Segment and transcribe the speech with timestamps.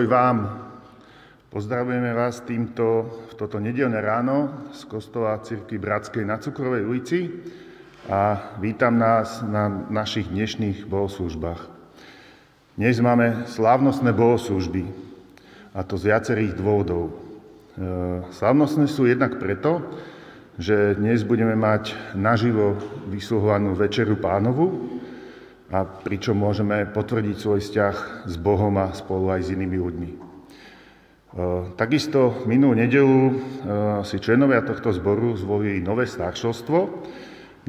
[0.00, 0.64] Pokoj vám.
[1.52, 7.28] Pozdravujeme vás týmto v toto nedelné ráno z kostola Cirkvi Bratskej na Cukrovej ulici
[8.08, 11.68] a vítam nás na našich dnešných bohoslužbách.
[12.80, 14.88] Dnes máme slávnostné bohoslužby
[15.76, 17.12] a to z viacerých dôvodov.
[17.12, 17.12] E,
[18.32, 19.84] slávnostné sú jednak preto,
[20.56, 22.72] že dnes budeme mať naživo
[23.04, 24.96] vysluhovanú Večeru pánovu,
[25.70, 30.10] a pričom môžeme potvrdiť svoj vzťah s Bohom a spolu aj s inými ľuďmi.
[30.10, 30.16] E,
[31.78, 33.32] takisto minulú nedelu e,
[34.02, 36.78] si členovia tohto zboru zvolili nové staršovstvo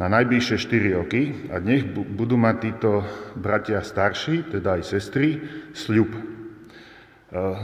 [0.02, 1.22] na najbližšie 4 roky
[1.54, 3.06] a dnes budú mať títo
[3.38, 5.38] bratia starší, teda aj sestry,
[5.78, 6.10] sľub.
[6.10, 6.22] E,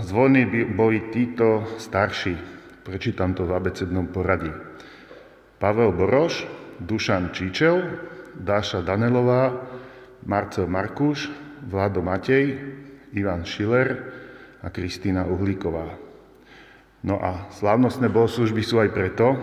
[0.06, 2.38] zvolení boli títo starší,
[2.86, 4.54] prečítam to v abecednom poradí.
[5.58, 6.46] Pavel Boroš,
[6.78, 7.81] Dušan Číčel,
[8.38, 9.76] Dáša Danelová,
[10.27, 11.31] Marcel Markuš,
[11.71, 12.59] Vlado Matej,
[13.15, 14.11] Ivan Schiller
[14.59, 15.95] a Kristýna Uhlíková.
[17.07, 19.39] No a slávnostné bohoslužby sú aj preto,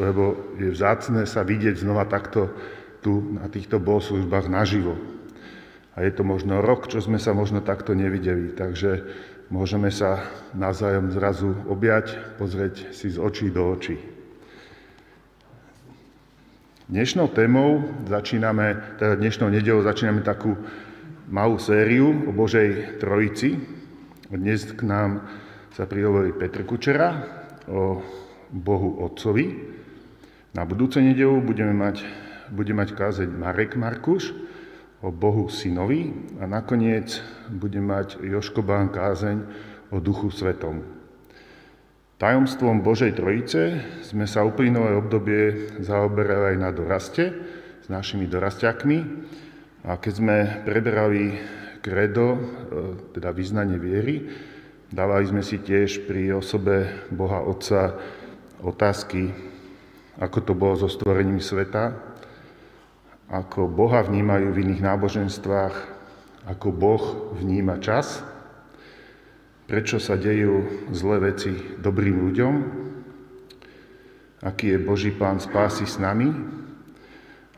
[0.00, 2.48] lebo je vzácne sa vidieť znova takto
[3.04, 4.96] tu na týchto bohoslužbách naživo.
[5.92, 9.04] A je to možno rok, čo sme sa možno takto nevideli, takže
[9.52, 14.17] môžeme sa navzájom zrazu objať, pozrieť si z očí do očí.
[16.88, 20.56] Dnešnou témou začíname, teda dnešnou nedelou začíname takú
[21.28, 23.60] malú sériu o Božej Trojici.
[24.32, 25.20] Dnes k nám
[25.76, 27.12] sa prihovorí Petr Kučera
[27.68, 28.00] o
[28.48, 29.52] Bohu Otcovi.
[30.56, 32.08] Na budúce nedelu budeme mať,
[32.56, 34.32] bude mať kázeť Marek Markuš
[35.04, 36.08] o Bohu Synovi
[36.40, 37.20] a nakoniec
[37.52, 39.44] bude mať Joško Bán kázeň
[39.92, 40.97] o Duchu Svetom.
[42.18, 47.30] Tajomstvom Božej Trojice sme sa uplynulé obdobie zaoberali aj na doraste
[47.78, 48.98] s našimi dorastiakmi.
[49.86, 50.36] A keď sme
[50.66, 51.38] preberali
[51.78, 52.38] kredo, e,
[53.14, 54.26] teda vyznanie viery,
[54.90, 57.94] dávali sme si tiež pri osobe Boha Otca
[58.66, 59.30] otázky,
[60.18, 61.94] ako to bolo so stvorením sveta,
[63.30, 65.74] ako Boha vnímajú v iných náboženstvách,
[66.50, 67.04] ako Boh
[67.38, 68.26] vníma čas,
[69.68, 72.54] prečo sa dejú zlé veci dobrým ľuďom,
[74.40, 76.32] aký je Boží plán spásy s nami?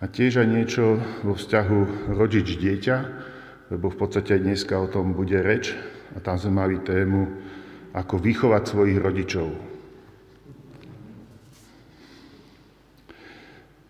[0.03, 2.97] A tiež aj niečo vo vzťahu rodič-dieťa,
[3.71, 5.71] lebo v podstate aj dneska o tom bude reč
[6.17, 7.31] a tam sme mali tému,
[7.95, 9.49] ako vychovať svojich rodičov.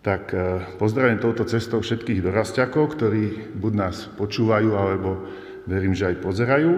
[0.05, 0.41] Tak eh,
[0.77, 5.25] pozdravím touto cestou všetkých dorastiakov, ktorí buď nás počúvajú, alebo
[5.65, 6.73] verím, že aj pozerajú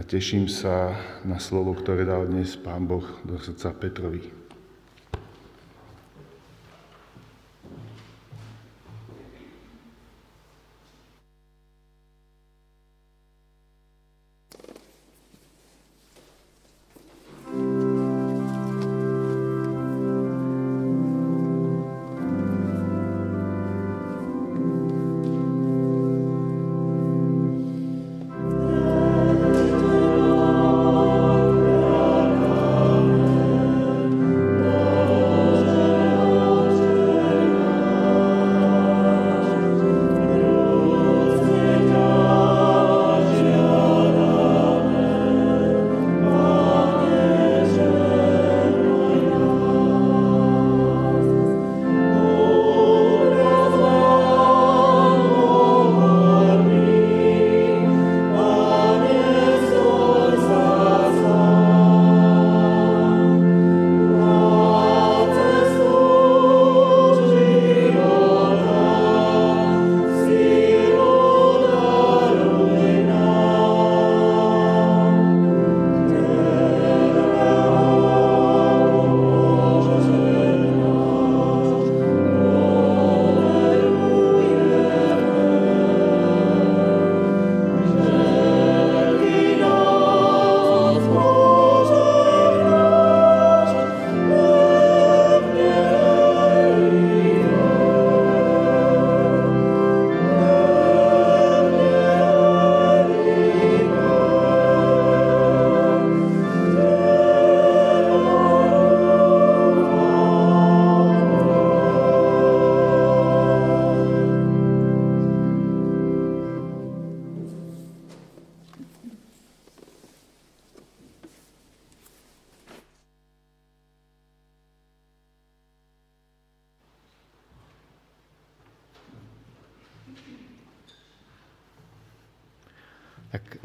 [0.00, 0.96] a teším sa
[1.28, 4.39] na slovo, ktoré dal dnes Pán Boh do srdca Petrovi.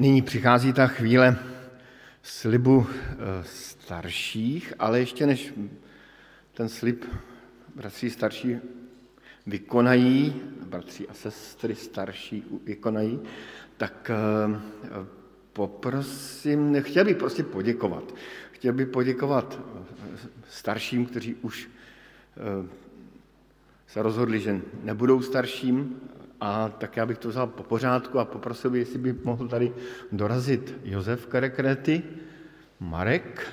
[0.06, 1.38] Nyní přichází ta chvíle
[2.24, 5.54] slibu eh, starších, ale ještě než
[6.54, 7.06] ten slib
[7.76, 8.58] bratří starší
[9.48, 13.20] vykonají, bratři a sestry starší vykonají,
[13.78, 15.06] tak eh,
[15.54, 18.16] poprosím, chtěl bych prostě poděkovat.
[18.52, 19.60] Chtěl bych poděkovat
[20.50, 21.70] starším, kteří už
[23.88, 26.02] se rozhodli, že nebudou starším,
[26.42, 29.74] a tak já bych to vzal po pořádku a poprosil bych, jestli by mohl tady
[30.12, 32.04] dorazit Josef Karekrety,
[32.80, 33.48] Marek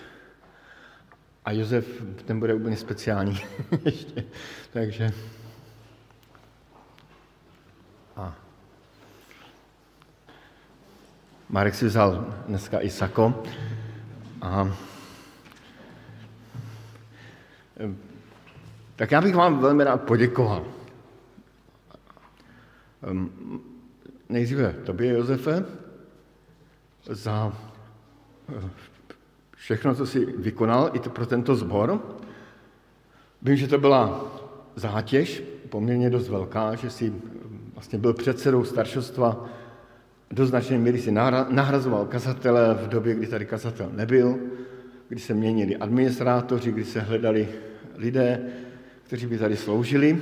[1.45, 1.87] a Josef,
[2.25, 3.41] ten bude úplně speciální
[3.85, 4.25] ještě.
[4.73, 5.11] Takže
[8.17, 8.35] a
[11.49, 13.43] Marek si vzal dneska i sako
[14.43, 14.77] a
[18.97, 20.82] tak já bych vám velmi rád poděkoval.
[23.03, 23.31] Ehm,
[24.29, 25.65] nejdříve tobě, Josefe,
[27.05, 27.53] za
[28.49, 28.71] eh,
[29.57, 32.01] všechno, co jsi vykonal i pro tento sbor.
[33.43, 34.33] Vím, že to byla
[34.77, 37.13] zátěž poměrně dost velká, že jsi
[37.75, 39.49] vlastně byl předsedou staršostva,
[40.31, 41.11] do značné míry si
[41.49, 44.39] nahrazoval kazatele v době, kdy tady kazatel nebyl,
[45.09, 47.49] kdy se měnili administrátoři, kdy se hledali
[47.97, 48.41] lidé,
[49.03, 50.21] kteří by tady sloužili.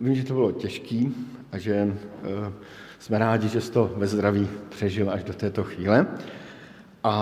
[0.00, 1.14] Vím, že to bylo těžký
[1.52, 2.52] a že eh,
[2.98, 6.06] jsme rádi, že jsi to ve zdraví přežil až do této chvíle.
[7.04, 7.14] A,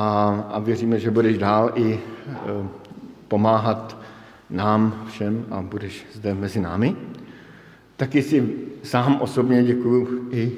[0.52, 2.69] a věříme, že budeš dál i eh,
[3.29, 3.98] pomáhat
[4.50, 6.96] nám všem a budeš zde mezi námi.
[7.96, 10.53] Taky si sám osobně děkuji i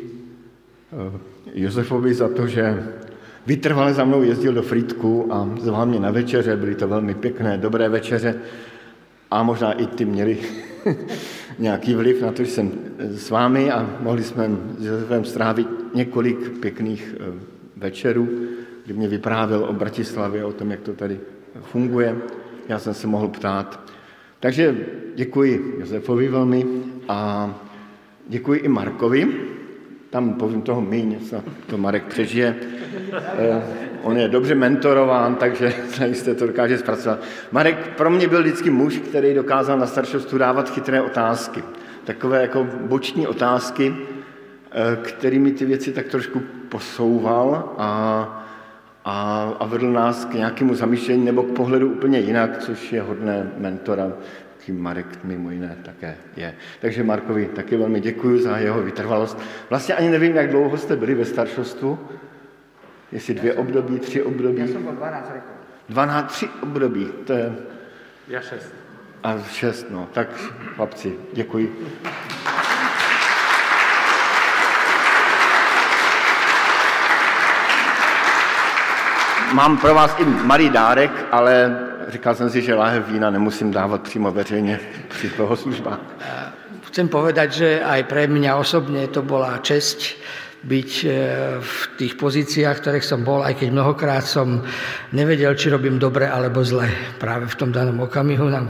[0.92, 1.18] eh,
[1.54, 2.86] Josefovi za to, že
[3.46, 7.58] vytrvale za mnou jezdil do Frýdku a zval mě na večeře, byly to velmi pěkné,
[7.58, 8.34] dobré večeře
[9.30, 10.38] a možná i ty měli
[11.58, 16.60] nějaký vliv na to, že jsem s vámi a mohli jsme s Josefem strávit několik
[16.60, 17.32] pěkných eh,
[17.76, 18.28] večerů,
[18.84, 21.20] kdy mě vyprávěl o Bratislavě, o tom, jak to tady
[21.60, 22.16] funguje.
[22.68, 23.80] Já jsem se mohl ptát.
[24.40, 24.76] Takže
[25.14, 26.66] děkuji Josefovi velmi
[27.08, 27.54] a
[28.28, 29.26] děkuji i Markovi.
[30.10, 31.16] Tam povím toho míň,
[31.66, 32.56] to Marek přežije.
[34.02, 37.22] On je dobře mentorován, takže zajisté to dokáže zpracovat.
[37.52, 41.62] Marek pro mě byl vždycky muž, který dokázal na staršostu dávat chytré otázky.
[42.04, 43.96] Takové jako boční otázky,
[44.70, 47.88] eh, kterými ty věci tak trošku posouval a,
[49.04, 53.52] a, a vedl nás k nějakému zamýšlení nebo k pohledu úplně jinak, což je hodné
[53.56, 54.12] mentora,
[54.68, 56.54] tím Marek mimo jiné také je.
[56.80, 59.38] Takže Markovi taky velmi děkuji za jeho vytrvalost.
[59.70, 61.98] Vlastně ani nevím, jak dlouho jste byli ve staršostu,
[63.12, 64.60] Jestli dvě období, tři období?
[64.60, 65.52] Já jsem byl 12 rokov.
[65.88, 67.56] 12, tři období, to je...
[68.28, 68.74] Já šest.
[69.22, 70.08] A šest, no.
[70.12, 70.28] Tak
[70.76, 71.88] chlapci, děkuji.
[79.52, 84.02] Mám pro vás i malý dárek, ale říkal jsem si, že láhev vína nemusím dávat
[84.02, 85.98] přímo veřejně při toho službách.
[86.88, 90.16] Chcem povedať, že aj pre mňa osobne to bola česť
[90.64, 91.08] byť e,
[91.62, 94.66] v tých pozíciách, ktorých som bol, aj keď mnohokrát som
[95.14, 96.90] nevedel, či robím dobre alebo zle.
[97.22, 98.66] Práve v tom danom okamihu nám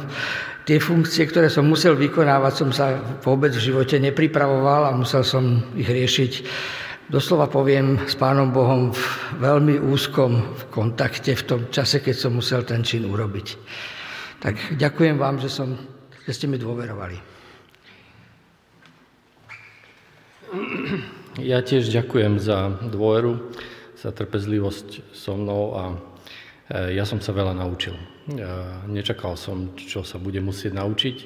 [0.69, 5.65] tie funkcie, ktoré som musel vykonávať, som sa vôbec v živote nepripravoval a musel som
[5.73, 6.33] ich riešiť
[7.09, 9.03] doslova poviem s Pánom Bohom v
[9.41, 13.47] veľmi úzkom kontakte v tom čase, keď som musel ten čin urobiť.
[14.39, 15.75] Tak ďakujem vám, že, som,
[16.29, 17.17] že ste mi dôverovali.
[21.39, 23.39] Ja tiež ďakujem za dôveru,
[23.95, 25.85] za trpezlivosť so mnou a
[26.67, 27.95] e, ja som sa veľa naučil.
[28.91, 31.17] Nečakal som, čo sa bude musieť naučiť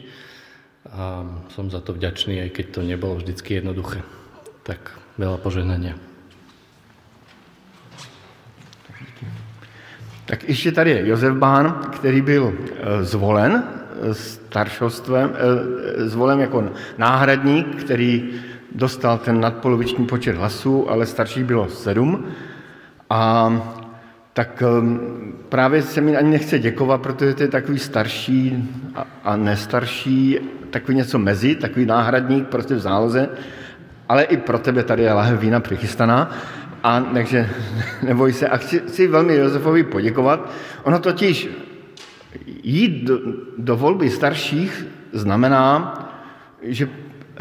[0.92, 4.04] a som za to vďačný, aj keď to nebolo vždycky jednoduché.
[4.68, 5.96] Tak veľa požehnania.
[10.26, 13.64] Tak ještě tady je Josef Bán, který byl e, zvolen
[14.12, 15.44] staršostvem, e,
[16.08, 18.40] zvolen jako náhradník, který
[18.74, 22.24] dostal ten nadpoloviční počet hlasů, ale starších bylo sedm.
[23.10, 23.52] A
[24.32, 25.00] tak um,
[25.48, 28.68] právě se mi ani nechce děkovat, protože to je takový starší
[29.24, 30.38] a nestarší,
[30.70, 33.28] takový něco mezi, takový náhradník prostě v záloze,
[34.08, 36.30] ale i pro tebe tady je lahev vína přichystaná.
[36.82, 37.50] A takže
[38.02, 38.48] neboj se.
[38.48, 40.50] A chci, chci velmi Josefovi poděkovat.
[40.82, 41.48] Ono totiž
[42.62, 43.18] jít do,
[43.58, 45.98] do volby starších znamená,
[46.62, 46.88] že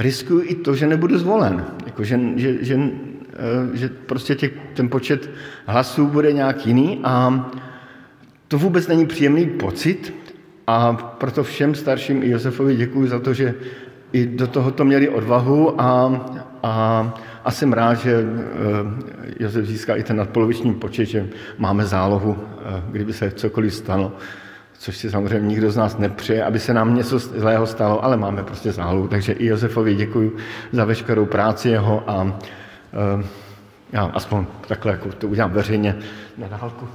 [0.01, 1.65] riskuju i to, že nebudu zvolen.
[1.85, 2.79] Jako, že, že, že,
[3.33, 5.29] eh, že prostě těch, ten počet
[5.65, 7.45] hlasů bude nějak jiný a
[8.47, 10.13] to vůbec není příjemný pocit
[10.67, 13.55] a proto všem starším i Josefovi děkuji za to, že
[14.13, 16.21] i do tohoto měli odvahu a,
[16.63, 16.73] a,
[17.43, 22.83] a jsem rád, že eh, Josef získá i ten nadpoloviční počet, že máme zálohu, eh,
[22.91, 24.11] kdyby se cokoliv stalo,
[24.81, 28.43] což si samozřejmě nikdo z nás nepřeje, aby se nám něco zlého stalo, ale máme
[28.43, 29.07] prostě zálohu.
[29.07, 30.37] Takže i Josefovi děkuji
[30.71, 32.39] za veškerou práci jeho a
[33.93, 35.95] já aspoň takhle jako to udělám veřejně
[36.37, 36.87] na dálku.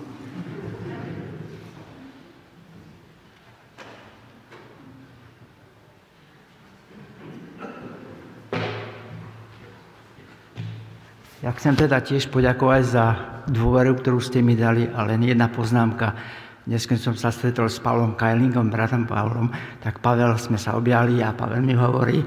[11.43, 13.05] Ja chcem teda tiež poďakovať za
[13.47, 16.19] dôveru, ktorú ste mi dali, ale len jedna poznámka.
[16.67, 21.23] Dnes, keď som sa stretol s Pavlom Kajlingom, bratom Pavlom, tak Pavel sme sa objali
[21.23, 22.19] a Pavel mi hovorí,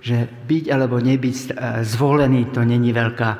[0.00, 1.48] že byť alebo nebyť e,
[1.84, 3.38] zvolený, to není veľká e,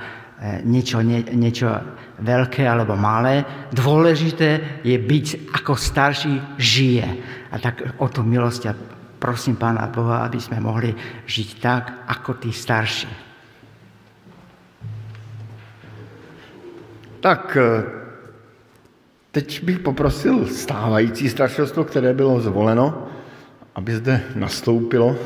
[0.68, 1.72] niečo, nie, niečo
[2.20, 3.48] veľké alebo malé.
[3.72, 7.08] Dôležité je byť ako starší žije.
[7.48, 8.76] A tak o to milosť a
[9.16, 10.92] prosím Pána Boha, aby sme mohli
[11.24, 13.08] žiť tak, ako tí starší.
[17.24, 18.01] Tak eh,
[19.32, 23.08] teď bych poprosil stávající staršostvo, které bylo zvoleno,
[23.74, 25.16] aby zde nastoupilo.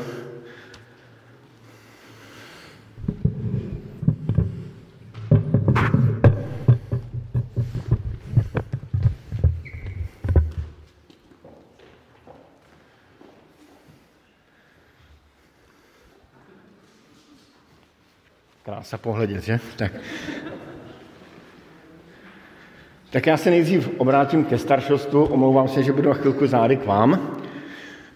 [18.63, 19.59] Krása pohledět, že?
[19.75, 19.91] Tak.
[23.17, 26.85] Tak já se nejdřív obrátím ke staršostvu, omlouvám se, že budu na chvilku zády k
[26.85, 27.37] vám.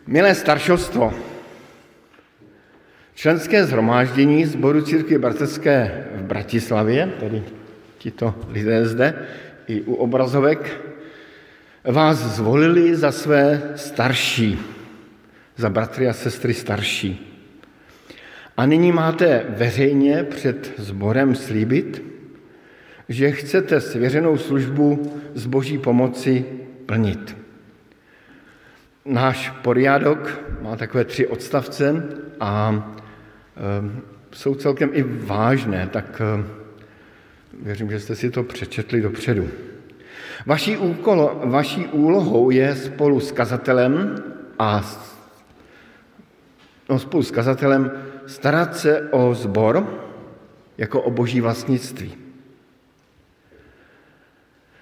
[0.08, 1.14] Milé staršostvo,
[3.16, 7.44] členské zhromáždění Zboru církvy bratrské v Bratislavě, tedy
[7.98, 9.26] tito lidé zde,
[9.68, 10.82] i u obrazovek,
[11.84, 14.60] vás zvolili za své starší,
[15.58, 17.42] za bratry a sestry starší.
[18.58, 22.11] A nyní máte veřejně před sborem slíbit,
[23.10, 26.46] že chcete svěřenou službu z boží pomoci
[26.86, 27.38] plnit.
[29.06, 32.04] Náš poriadok má takové tři odstavce
[32.40, 32.84] a
[33.58, 36.44] e, jsou celkem i vážné, tak e,
[37.64, 39.50] věřím, že jste si to přečetli dopředu.
[40.46, 44.24] Vaší, úkolo, vaší úlohou je spolu s kazatelem
[44.60, 44.82] a
[46.90, 47.92] no, spolu s kazatelem
[48.26, 49.88] starat se o zbor
[50.78, 52.21] jako o boží vlastnictví.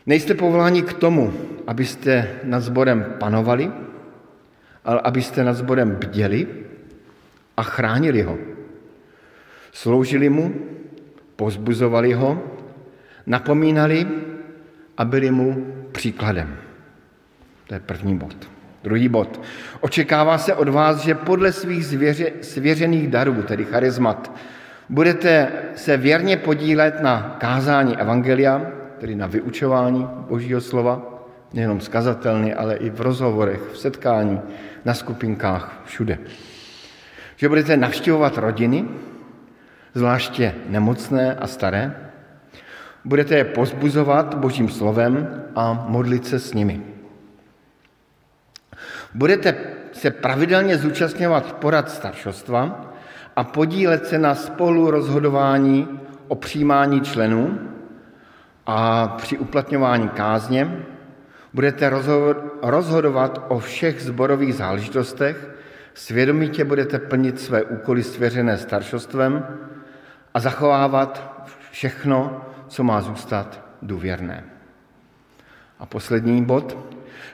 [0.10, 1.30] Nejste povoláni k tomu,
[1.70, 3.70] abyste nad sborem panovali,
[4.86, 6.48] ale abyste nad sborem bděli
[7.58, 8.38] a chránili ho.
[9.72, 10.54] Sloužili mu,
[11.36, 12.42] pozbuzovali ho,
[13.30, 14.08] napomínali
[14.98, 16.58] a byli mu příkladem.
[17.68, 18.50] To je první bod.
[18.84, 19.42] Druhý bod.
[19.80, 24.32] Očekává se od vás, že podle svých zvěře, svěřených darů, tedy charizmat,
[24.90, 31.02] budete se věrně podílet na kázání Evangelia, tedy na vyučování Božího slova,
[31.54, 34.42] nejenom skazatelný, ale i v rozhovorech, v setkání,
[34.86, 36.20] na skupinkách, všude.
[37.36, 38.86] Že budete navštěvovat rodiny,
[39.94, 42.12] zvláště nemocné a staré,
[43.06, 46.82] budete je pozbuzovat Božím slovem a modlit se s nimi.
[49.14, 49.56] Budete
[49.92, 52.94] se pravidelně zúčastňovat porad staršostva
[53.36, 55.88] a podílet se na spolu rozhodování
[56.28, 57.60] o přijímání členů
[58.72, 60.86] a při uplatňování kázně
[61.54, 61.92] budete
[62.62, 65.50] rozhodovat o všech zborových záležitostech,
[65.94, 69.48] svědomitě budete plnit své úkoly svěřené staršostvem
[70.34, 74.44] a zachovávat všechno, co má zůstat důvěrné.
[75.80, 76.78] A poslední bod.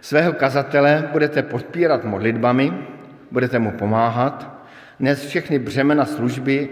[0.01, 2.87] Svého kazatele budete podpírat modlitbami,
[3.31, 4.65] budete mu pomáhat,
[4.99, 6.69] nes všechny břemena služby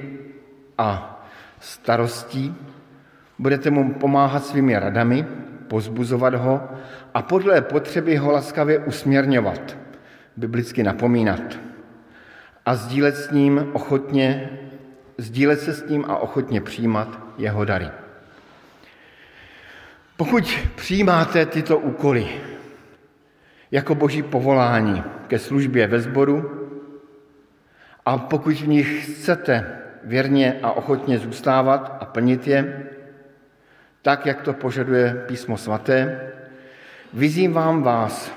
[0.78, 1.20] a
[1.60, 2.56] starostí,
[3.40, 5.26] Budete mu pomáhat svými radami,
[5.68, 6.62] pozbuzovat ho
[7.14, 9.78] a podle potřeby ho laskavě usměrňovat,
[10.38, 11.60] biblicky napomínat
[12.66, 14.50] a sdílet s ním ochotně,
[15.18, 17.88] sdílet se s ním a ochotně přijímat jeho dary.
[20.18, 22.28] Pokud přijímáte tyto úkoly
[23.72, 26.68] jako boží povolání ke službě ve sboru
[28.06, 32.90] a pokud v nich chcete věrně a ochotně zůstávat a plnit je,
[34.04, 36.22] tak, jak to požaduje písmo svaté,
[37.14, 38.32] vyzývám vás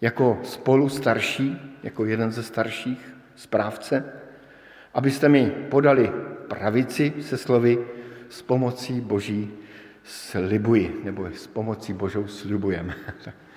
[0.00, 4.04] jako spolu starší, jako jeden ze starších správce,
[4.94, 6.12] abyste mi podali
[6.48, 7.78] pravici se slovy
[8.28, 9.50] s pomocí Boží
[10.02, 12.94] slibuji, nebo s pomocí Božou slibujeme.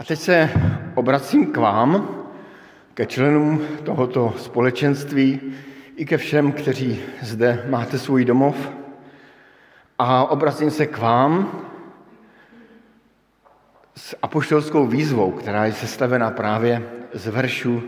[0.00, 0.50] A teď se
[0.94, 2.08] obracím k vám,
[2.94, 5.40] ke členům tohoto společenství
[5.96, 8.70] i ke všem, kteří zde máte svůj domov.
[9.98, 11.60] A obracím se k vám
[13.96, 16.82] s apoštolskou výzvou, která je sestavena právě
[17.12, 17.82] z veršů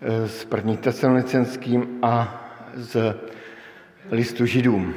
[0.00, 3.14] eh, s první tesalonicenským a z
[4.10, 4.94] listu židům.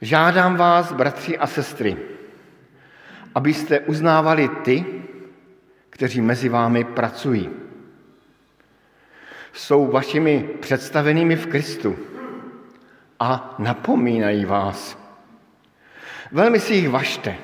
[0.00, 1.96] Žádám vás, bratři a sestry,
[3.34, 4.84] abyste uznávali ty,
[5.90, 7.50] kteří mezi vámi pracují.
[9.52, 11.96] Jsou vašimi představenými v Kristu
[13.20, 14.98] a napomínají vás.
[16.32, 17.36] Velmi si jich vašte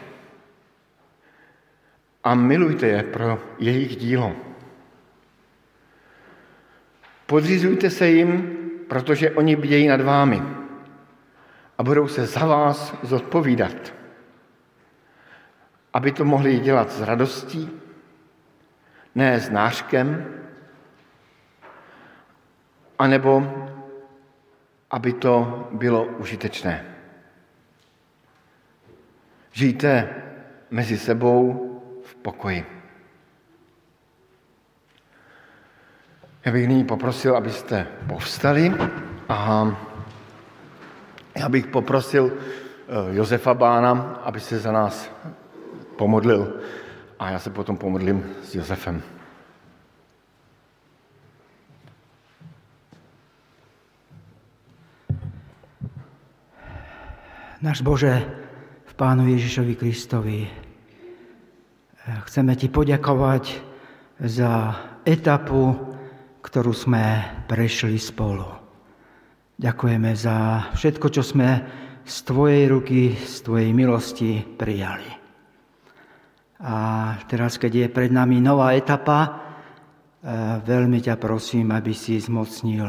[2.24, 4.36] a milujte je pro jejich dílo.
[7.26, 8.56] Podřizujte se jim,
[8.88, 10.42] protože oni bdějí nad vámi
[11.78, 14.03] a budou se za vás zodpovídat.
[15.94, 17.70] Aby to mohli dělat s radostí,
[19.14, 20.26] ne s nářkem,
[22.98, 23.42] anebo
[24.90, 26.84] aby to bylo užitečné.
[29.52, 30.08] Žijte
[30.70, 31.70] mezi sebou
[32.04, 32.66] v pokoji.
[36.44, 38.74] Já bych nyní poprosil, abyste povstali
[39.28, 39.66] a
[41.38, 45.10] já bych poprosil eh, Josefa Bána, aby se za nás
[45.96, 46.60] pomodlil
[47.18, 49.02] a já se potom pomodlím s Josefem.
[57.64, 58.12] Náš Bože,
[58.84, 60.44] v Pánu Ježišovi Kristovi,
[62.28, 63.44] chceme Ti poďakovať
[64.20, 64.76] za
[65.08, 65.72] etapu,
[66.44, 68.44] ktorú sme prešli spolu.
[69.56, 71.64] Ďakujeme za všetko, čo sme
[72.04, 75.23] z Tvojej ruky, z Tvojej milosti prijali.
[76.64, 76.76] A
[77.28, 79.44] teraz, keď je pred nami nová etapa,
[80.64, 82.88] veľmi ťa prosím, aby si zmocnil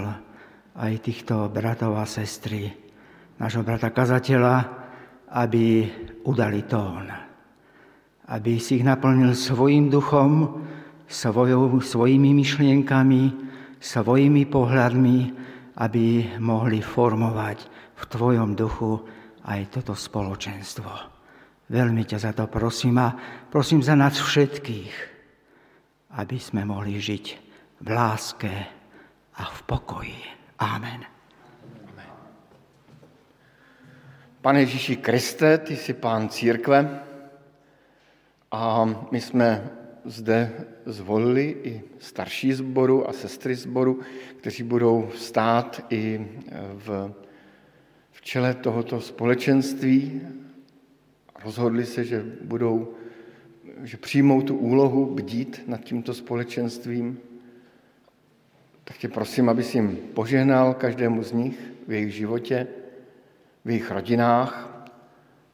[0.80, 2.72] aj týchto bratov a sestry,
[3.36, 4.56] nášho brata kazateľa,
[5.36, 5.92] aby
[6.24, 7.12] udali tón.
[8.32, 10.64] Aby si ich naplnil svojim duchom,
[11.06, 13.24] svojou, svojimi myšlienkami,
[13.78, 15.18] svojimi pohľadmi,
[15.76, 16.06] aby
[16.40, 17.58] mohli formovať
[17.96, 19.04] v Tvojom duchu
[19.44, 21.15] aj toto spoločenstvo.
[21.70, 23.18] Veľmi ťa za to prosím a
[23.50, 24.94] prosím za nás všetkých,
[26.14, 27.26] aby sme mohli žiť
[27.82, 28.54] v láske
[29.36, 30.22] a v pokoji.
[30.62, 31.02] Amen.
[34.46, 37.02] Pane Ježíši Kriste, ty jsi pán církve
[38.52, 39.70] a my jsme
[40.06, 40.54] zde
[40.86, 44.00] zvolili i starší zboru a sestry zboru,
[44.38, 46.28] kteří budou stát i
[46.74, 47.14] v,
[48.12, 50.22] v čele tohoto společenství.
[51.46, 52.94] Rozhodli se, že budou,
[53.84, 57.20] že přijmou tu úlohu bdít nad tímto společenstvím.
[58.84, 62.68] Tak tě prosím, abys jim požehnal každému z nich v jejich životě,
[63.66, 64.86] v jejich rodinách,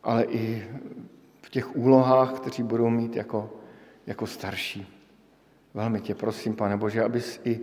[0.03, 0.63] ale i
[1.41, 3.53] v těch úlohách, kteří budou mít jako,
[4.07, 4.87] jako starší.
[5.73, 7.59] Velmi tě prosím, pane Bože, abys i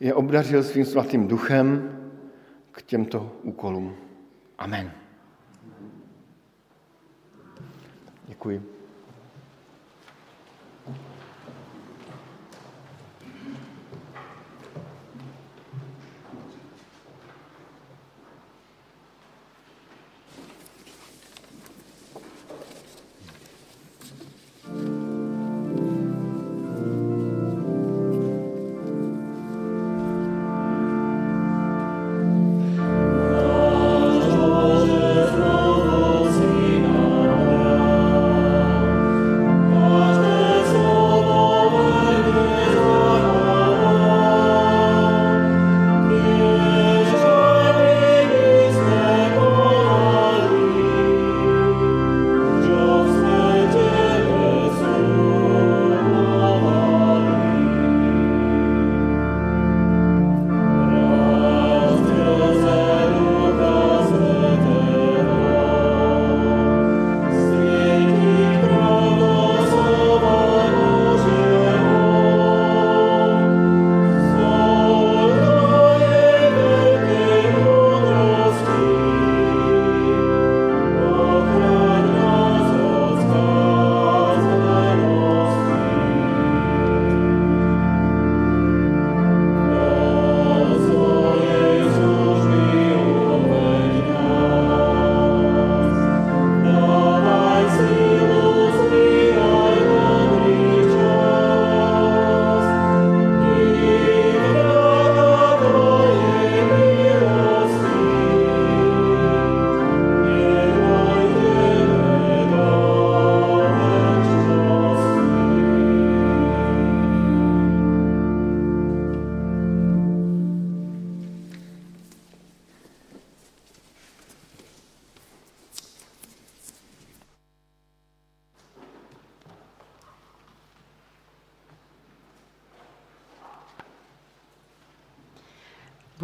[0.00, 1.98] je obdařil svým svatým duchem
[2.70, 3.96] k těmto úkolům.
[4.58, 5.01] Amen.
[8.42, 8.81] Děkuji.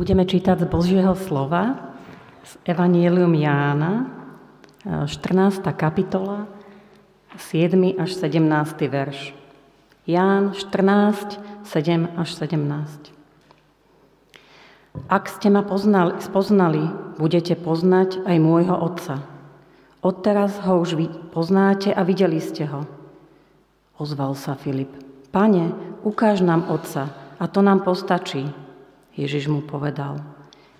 [0.08, 1.92] Budeme čítať z Božieho slova
[2.40, 4.08] z Evangelium Jána,
[5.04, 5.60] 14.
[5.76, 6.48] kapitola,
[7.36, 7.76] 7.
[8.00, 8.88] až 17.
[8.88, 9.36] verš.
[10.08, 13.12] Ján 14, 7 až 17.
[15.12, 16.88] Ak ste ma poznali, spoznali,
[17.20, 19.20] budete poznať aj môjho Otca.
[20.00, 21.04] Odteraz ho už
[21.36, 22.88] poznáte a videli ste ho.
[24.00, 24.88] Ozval sa Filip.
[25.36, 28.67] Pane, ukáž nám Otca a to nám postačí.
[29.18, 30.22] Ježiš mu povedal.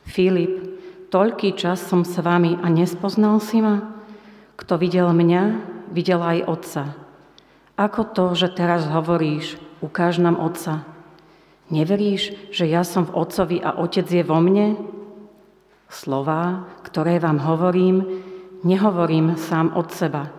[0.06, 0.62] Filip,
[1.10, 3.98] toľký čas som s vami a nespoznal si ma?
[4.54, 5.42] Kto videl mňa,
[5.90, 6.84] videl aj Otca.
[7.74, 10.86] Ako to, že teraz hovoríš, ukáž nám Otca?
[11.68, 14.78] Neveríš, že ja som v Otcovi a Otec je vo mne?
[15.90, 18.22] Slová, ktoré vám hovorím,
[18.62, 20.30] nehovorím sám od seba,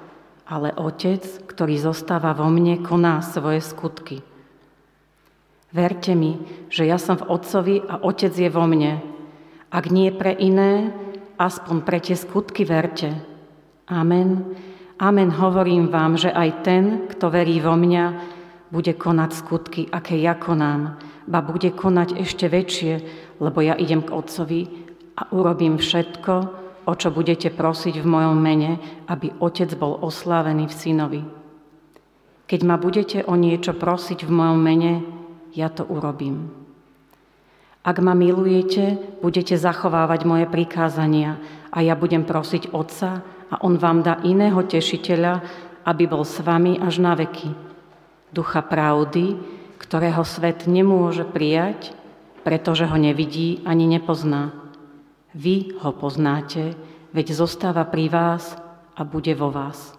[0.47, 4.23] ale Otec, ktorý zostáva vo mne, koná svoje skutky.
[5.69, 9.05] Verte mi, že ja som v Otcovi a Otec je vo mne.
[9.69, 10.89] Ak nie pre iné,
[11.37, 13.13] aspoň pre tie skutky verte.
[13.85, 14.57] Amen.
[14.97, 18.05] Amen, hovorím vám, že aj ten, kto verí vo mňa,
[18.73, 22.93] bude konať skutky, aké ja konám, ba bude konať ešte väčšie,
[23.41, 24.61] lebo ja idem k Otcovi
[25.17, 26.33] a urobím všetko,
[26.89, 31.21] o čo budete prosiť v mojom mene, aby Otec bol oslávený v Synovi.
[32.49, 34.93] Keď ma budete o niečo prosiť v mojom mene,
[35.53, 36.51] ja to urobím.
[37.79, 41.39] Ak ma milujete, budete zachovávať moje prikázania
[41.71, 45.41] a ja budem prosiť Otca, a on vám dá iného tešiteľa,
[45.85, 47.49] aby bol s vami až na veky.
[48.29, 49.41] Ducha pravdy,
[49.81, 51.97] ktorého svet nemôže prijať,
[52.45, 54.53] pretože ho nevidí ani nepozná.
[55.33, 56.77] Vy ho poznáte,
[57.09, 58.53] veď zostáva pri vás
[58.93, 59.98] a bude vo vás.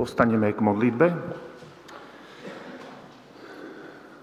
[0.00, 1.12] Postaneme k modlitbe.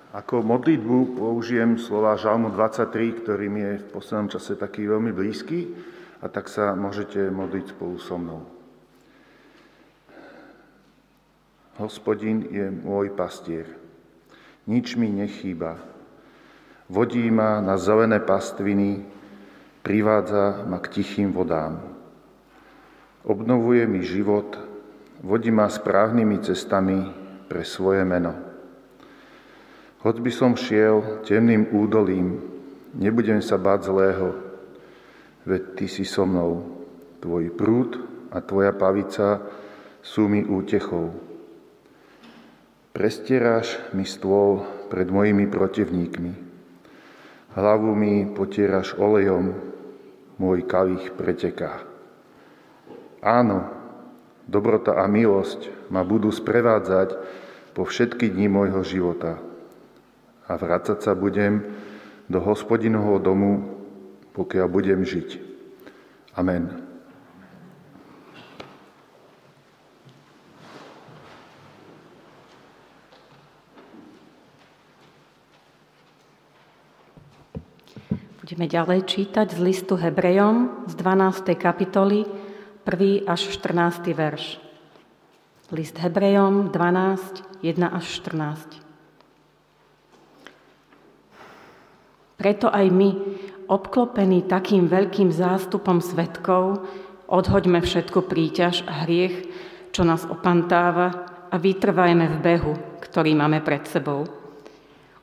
[0.09, 5.77] Ako modlitbu použijem slova Žalmu 23, ktorý mi je v poslednom čase taký veľmi blízky
[6.17, 8.41] a tak sa môžete modliť spolu so mnou.
[11.77, 13.69] Hospodin je môj pastier,
[14.65, 15.77] nič mi nechýba.
[16.89, 19.05] Vodí ma na zelené pastviny,
[19.85, 21.77] privádza ma k tichým vodám.
[23.21, 24.66] Obnovuje mi život,
[25.21, 26.99] vodí ma správnymi cestami
[27.47, 28.33] pre svoje meno.
[30.05, 32.37] Hoď by som šiel temným údolím,
[32.93, 34.35] nebudem sa báť zlého,
[35.47, 36.79] veď Ty si so mnou.
[37.17, 37.91] Tvoj prúd
[38.29, 39.41] a Tvoja pavica
[40.05, 41.11] sú mi útechou.
[42.93, 46.33] Prestieráš mi stôl pred mojimi protivníkmi.
[47.57, 49.53] Hlavu mi potieraš olejom,
[50.37, 51.81] môj kalich preteká.
[53.21, 53.76] Áno,
[54.47, 57.19] dobrota a milosť ma budú sprevádzať
[57.75, 59.37] po všetky dni môjho života
[60.47, 61.67] a vrácať sa budem
[62.31, 63.51] do hospodinovho domu,
[64.31, 65.29] pokiaľ budem žiť.
[66.39, 66.87] Amen.
[78.47, 81.51] Budeme ďalej čítať z listu Hebrejom z 12.
[81.59, 82.23] kapitoly
[82.87, 83.27] 1.
[83.27, 84.15] až 14.
[84.15, 84.63] verš.
[85.75, 88.79] List Hebrejom 12, 1 až 14.
[92.39, 93.09] Preto aj my,
[93.67, 96.87] obklopení takým veľkým zástupom svetkov,
[97.27, 99.51] odhoďme všetku príťaž a hriech,
[99.91, 102.73] čo nás opantáva a vytrvajme v behu,
[103.03, 104.23] ktorý máme pred sebou.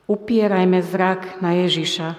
[0.05, 2.13] Upierajme zrak na Ježiša,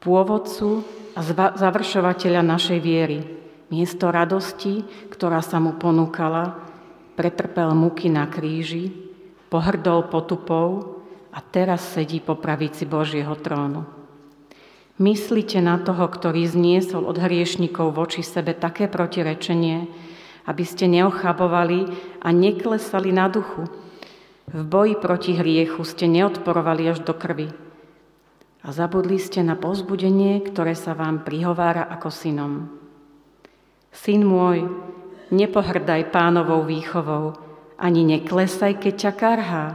[0.00, 1.20] pôvodcu a
[1.52, 3.39] završovateľa našej viery.
[3.70, 4.82] Miesto radosti,
[5.14, 6.58] ktorá sa mu ponúkala,
[7.14, 8.90] pretrpel muky na kríži,
[9.46, 10.98] pohrdol potupou
[11.30, 13.86] a teraz sedí po pravici Božieho trónu.
[14.98, 19.86] Myslíte na toho, ktorý zniesol od hriešnikov voči sebe také protirečenie,
[20.50, 21.88] aby ste neochabovali
[22.20, 23.70] a neklesali na duchu.
[24.50, 27.54] V boji proti hriechu ste neodporovali až do krvi.
[28.60, 32.79] A zabudli ste na pozbudenie, ktoré sa vám prihovára ako synom.
[33.90, 34.70] Syn môj,
[35.34, 37.34] nepohrdaj pánovou výchovou,
[37.74, 39.66] ani neklesaj, keď ťa karhá,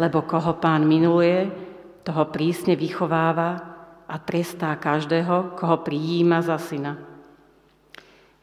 [0.00, 1.52] lebo koho pán minuluje,
[2.00, 3.60] toho prísne vychováva
[4.08, 6.96] a trestá každého, koho prijíma za syna.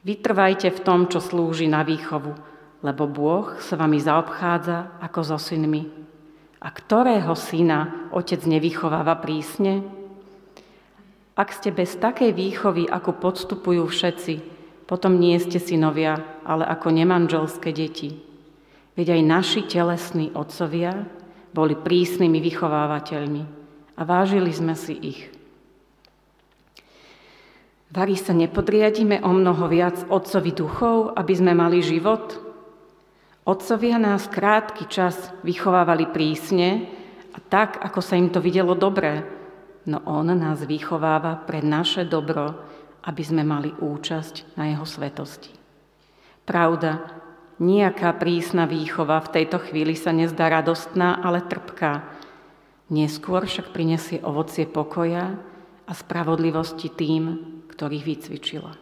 [0.05, 2.31] Vytrvajte v tom, čo slúži na výchovu,
[2.85, 5.89] lebo Bôh sa vami zaobchádza ako so synmi.
[6.61, 9.81] A ktorého syna otec nevychováva prísne?
[11.37, 14.56] Ak ste bez takej výchovy, ako podstupujú všetci,
[14.87, 18.23] potom nie ste synovia, ale ako nemanželské deti.
[18.95, 21.05] Veď aj naši telesní otcovia
[21.51, 23.43] boli prísnymi vychovávateľmi
[23.99, 25.21] a vážili sme si ich.
[27.87, 32.35] Vary sa nepodriadíme o mnoho viac otcovi duchov, aby sme mali život?
[33.47, 36.83] Otcovia nás krátky čas vychovávali prísne
[37.31, 39.23] a tak, ako sa im to videlo dobre,
[39.87, 42.59] no on nás vychováva pre naše dobro,
[43.07, 45.55] aby sme mali účasť na jeho svetosti.
[46.43, 47.17] Pravda,
[47.57, 52.05] Nijaká prísna výchova v tejto chvíli sa nezdá radostná, ale trpká.
[52.93, 55.33] Neskôr však prinesie ovocie pokoja
[55.89, 57.23] a spravodlivosti tým,
[57.73, 58.77] ktorých vycvičila.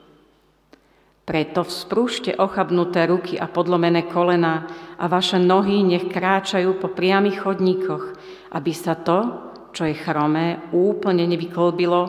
[1.24, 4.68] Preto vzprúšte ochabnuté ruky a podlomené kolena
[5.00, 8.04] a vaše nohy nech kráčajú po priamých chodníkoch,
[8.52, 9.40] aby sa to,
[9.72, 12.02] čo je chromé, úplne nevykolbilo,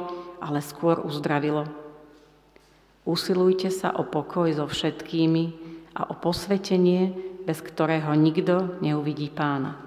[0.43, 1.86] ale skôr uzdravilo.
[3.07, 5.67] Usilujte sa o pokoj so všetkými,
[5.97, 7.17] a o posvetenie,
[7.49, 9.83] bez ktorého nikto neuvidí pána.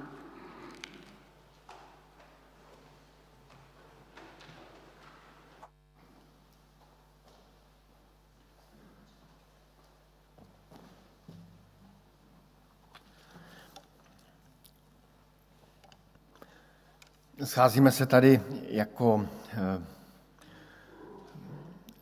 [17.43, 19.88] Scházíme se tady jako eh,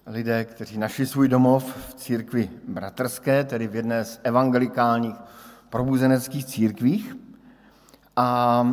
[0.07, 5.15] lidé, kteří našli svůj domov v církvi bratrské, tedy v jedné z evangelikálních
[5.69, 7.15] probuzeneckých církvích.
[8.15, 8.67] A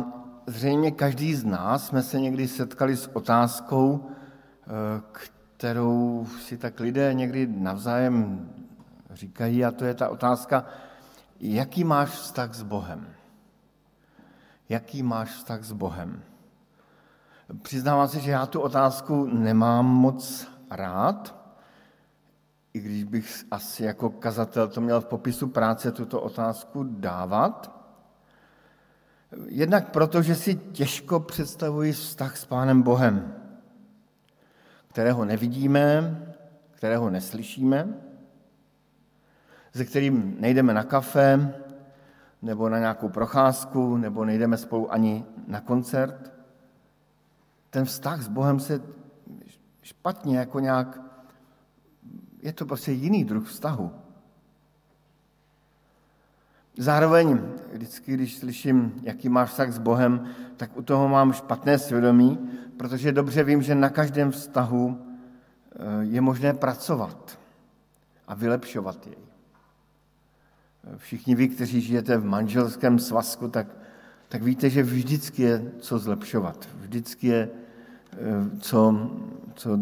[0.47, 5.01] zřejmě každý z nás jsme se někdy setkali s otázkou, eh,
[5.57, 8.49] kterou si tak lidé někdy navzájem
[9.11, 10.65] říkají, a to je ta otázka,
[11.39, 13.07] jaký máš vztah s Bohem?
[14.69, 16.23] Jaký máš vztah s Bohem?
[17.61, 21.35] Přiznávám se, že já tu otázku nemám moc rád,
[22.73, 27.75] i když bych asi jako kazatel to měl v popisu práce tuto otázku dávat.
[29.45, 33.35] Jednak proto, že si těžko představuji vztah s Pánem Bohem,
[34.87, 36.17] kterého nevidíme,
[36.71, 37.87] kterého neslyšíme,
[39.75, 41.55] se kterým nejdeme na kafe,
[42.41, 46.33] nebo na nějakou procházku, nebo nejdeme spolu ani na koncert.
[47.69, 48.81] Ten vztah s Bohem se
[49.85, 51.01] špatně, jako nějak,
[52.41, 53.91] je to prostě jiný druh vztahu.
[56.77, 57.41] Zároveň
[57.73, 63.11] vždycky, když slyším, jaký máš vztah s Bohem, tak u toho mám špatné svědomí, protože
[63.11, 67.39] dobře vím, že na každém vztahu eh, je možné pracovat
[68.27, 69.17] a vylepšovat jej.
[70.97, 73.67] Všichni vy, kteří žijete v manželském svazku, tak,
[74.29, 76.69] tak víte, že vždycky je co zlepšovat.
[76.81, 77.49] Vždycky je
[78.17, 79.09] Eh, co,
[79.55, 79.79] co,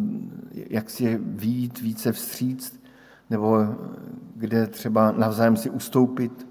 [0.52, 2.84] jak si výjít více vstříct,
[3.30, 3.66] nebo
[4.36, 6.48] kde třeba navzájem si ustoupit.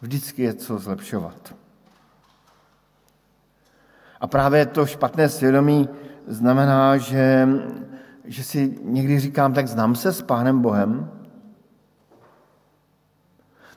[0.00, 1.54] Vždycky je co zlepšovat.
[4.20, 5.88] A právě to špatné svědomí
[6.26, 7.48] znamená, že,
[8.24, 11.10] že si někdy říkám, tak znám se s Pánem Bohem,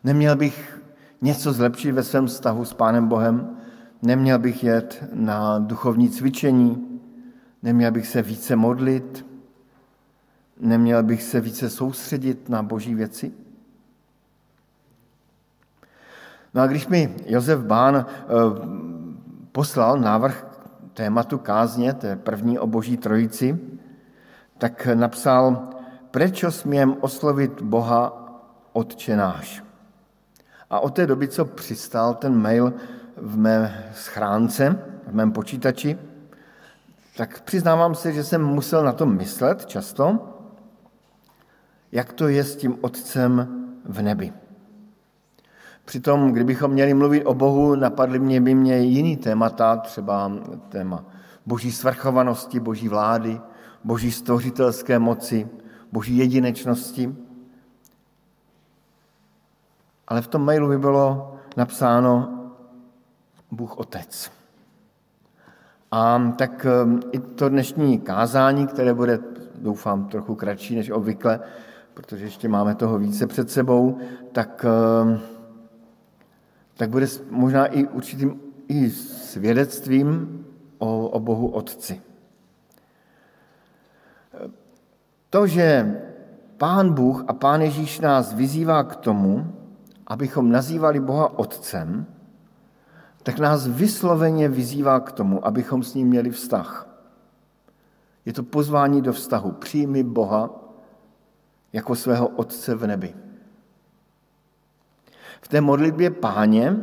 [0.03, 0.81] neměl bych
[1.21, 3.57] něco zlepšit ve svém vztahu s Pánem Bohem,
[4.01, 6.94] neměl bych jet na duchovní cvičení,
[7.65, 9.25] Neměl bych se více modlit?
[10.59, 13.31] Neměl bych se více soustředit na boží věci?
[16.53, 18.25] No a když mi Josef Bán eh,
[19.51, 20.45] poslal návrh
[20.93, 23.59] tématu kázně, je první o boží trojici,
[24.57, 25.69] tak napsal,
[26.11, 28.13] prečo smím oslovit Boha
[28.73, 29.63] Otče náš.
[30.69, 32.73] A od té doby, co přistál ten mail
[33.17, 35.97] v mé schránce, v mém počítači,
[37.17, 40.19] tak přiznávám se, že jsem musel na to myslet často,
[41.91, 43.47] jak to je s tím Otcem
[43.85, 44.33] v nebi.
[45.85, 50.31] Přitom, kdybychom měli mluvit o Bohu, napadly mě by mě jiný témata, třeba
[50.69, 51.05] téma
[51.45, 53.41] boží svrchovanosti, boží vlády,
[53.83, 55.49] boží stvořitelské moci,
[55.91, 57.15] boží jedinečnosti.
[60.07, 62.39] Ale v tom mailu by bylo napsáno
[63.51, 64.31] Bůh Otec.
[65.91, 69.19] A tak ehm, i to dnešní kázání, které bude,
[69.55, 71.39] doufám, trochu kratší než obvykle,
[71.93, 73.97] protože ještě máme toho více před sebou,
[74.31, 75.19] tak, ehm,
[76.77, 80.45] tak bude možná i určitým i svědectvím
[80.77, 82.01] o, o Bohu Otci.
[85.29, 85.95] To, že
[86.57, 89.53] Pán Bůh a Pán Ježíš nás vyzývá k tomu,
[90.07, 92.05] abychom nazývali Boha Otcem,
[93.25, 96.87] tak nás vysloveně vyzývá k tomu, abychom s ním měli vztah.
[98.25, 99.51] Je to pozvání do vztahu.
[99.51, 100.49] Přijmi Boha
[101.73, 103.15] jako svého Otce v nebi.
[105.41, 106.77] v té modlitbě páně,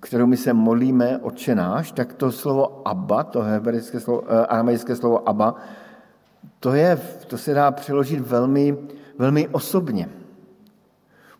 [0.00, 5.28] kterou my se modlíme odčenáš, tak to slovo Abba, to hebrejské slovo, eh, aramejské slovo
[5.28, 5.54] Abba,
[6.60, 8.76] to, je, to se dá přeložit velmi,
[9.18, 10.08] velmi osobně.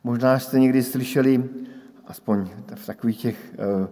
[0.05, 1.49] Možná jste někdy slyšeli,
[2.07, 3.87] aspoň v takových těch uh,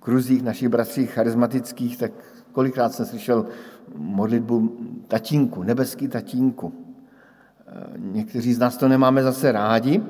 [0.00, 2.12] kruzích našich bratří charismatických, tak
[2.52, 3.46] kolikrát jsem slyšel
[3.96, 4.76] modlitbu
[5.08, 6.72] tatínku, nebeský tatínku.
[7.66, 10.02] Eh, někteří z nás to nemáme zase rádi,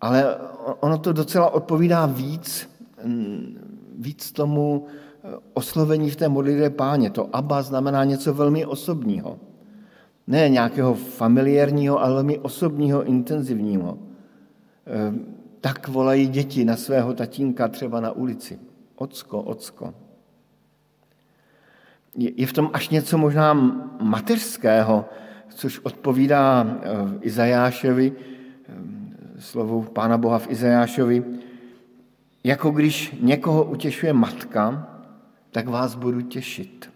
[0.00, 0.36] ale
[0.80, 2.70] ono to docela odpovídá víc,
[3.98, 7.10] víc tomu eh, oslovení v té modlitbě páně.
[7.10, 9.38] To Abba znamená něco velmi osobního.
[10.26, 13.98] Ne nějakého familiárního, ale velmi osobního, intenzivního.
[15.60, 18.58] Tak volají děti na svého tatínka třeba na ulici.
[18.96, 19.94] Ocko, ocko.
[22.14, 23.54] Je v tom až něco možná
[24.00, 25.04] mateřského,
[25.48, 26.88] což odpovídá eh,
[27.20, 31.24] Izajášovi, eh, slovu Pána Boha v Izajášovi,
[32.44, 34.88] jako když někoho utěšuje matka,
[35.50, 36.90] tak vás budu těšit.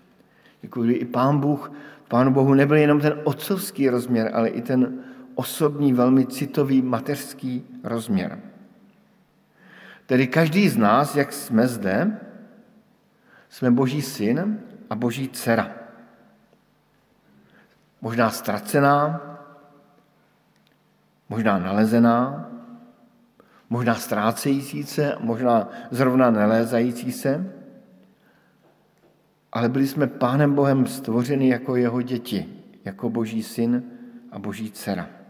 [0.62, 1.72] Jako i Pán Bůh,
[2.08, 4.98] Pánu Bohu nebyl jenom ten otcovský rozměr, ale i ten
[5.34, 8.51] osobní, velmi citový mateřský rozměr.
[10.12, 12.20] Tedy každý z nás, jak jsme zde,
[13.48, 15.72] jsme boží syn a boží dcera.
[18.00, 19.20] Možná ztracená,
[21.28, 22.50] možná nalezená,
[23.70, 27.52] možná ztrácející se, možná zrovna nelézající se,
[29.52, 33.82] ale byli jsme Pánem Bohem stvořeni jako jeho děti, jako boží syn
[34.32, 35.21] a boží dcera.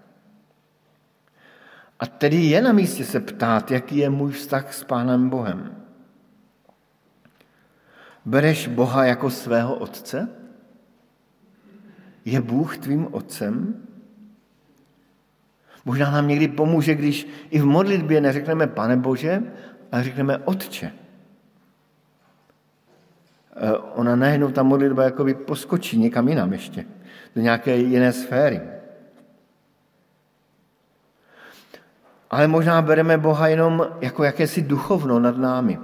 [2.02, 5.76] A tedy je na místě se ptát, jaký je můj vztah s Pánem Bohem.
[8.24, 10.28] Bereš Boha jako svého otce?
[12.24, 13.74] Je Bůh tvým otcem?
[15.84, 19.42] Možná nám někdy pomůže, když i v modlitbě neřekneme Pane Bože,
[19.92, 20.92] ale řekneme Otče.
[23.56, 26.84] E, ona najednou ta modlitba jakoby poskočí někam jinam ještě,
[27.36, 28.71] do nějaké jiné sféry.
[32.32, 35.78] Ale možná bereme Boha jenom jako jakési duchovno nad námi,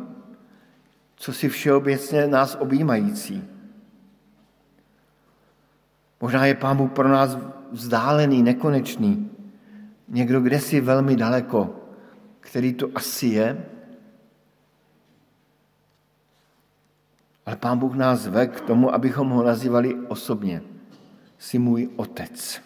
[1.16, 3.44] co si všeobecně nás objímající.
[6.20, 7.38] Možná je Pán Bůh pro nás
[7.72, 9.30] vzdálený, nekonečný,
[10.08, 11.76] někdo kde si velmi daleko,
[12.40, 13.66] který to asi je,
[17.46, 20.62] ale Pán Bůh nás ve k tomu, abychom ho nazývali osobně.
[21.38, 22.60] Jsi můj otec.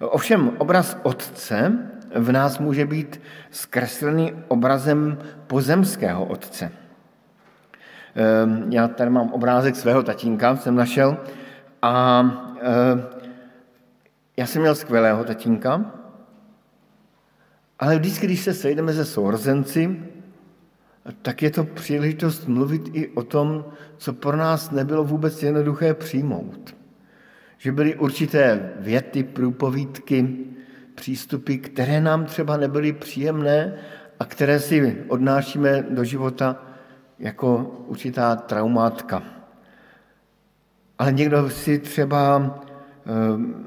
[0.00, 6.72] Ovšem obraz otce v nás může být zkreslený obrazem pozemského otce.
[8.14, 11.16] Ehm, já tady mám obrázek svého tatínka, jsem našel,
[11.82, 12.24] a
[12.60, 13.06] ehm,
[14.36, 15.92] já jsem měl skvělého tatínka,
[17.78, 20.00] ale vždycky, když se sejdeme ze sourozenci,
[21.22, 23.64] tak je to příležitost mluvit i o tom,
[23.96, 26.76] co pro nás nebylo vůbec jednoduché přijmout.
[27.58, 30.46] Že byly určité věty, průpovídky,
[30.96, 33.74] přístupy, které nám třeba nebyly příjemné
[34.20, 36.62] a které si odnášíme do života
[37.18, 39.22] jako určitá traumátka.
[40.98, 42.36] Ale někdo si třeba
[43.36, 43.66] um,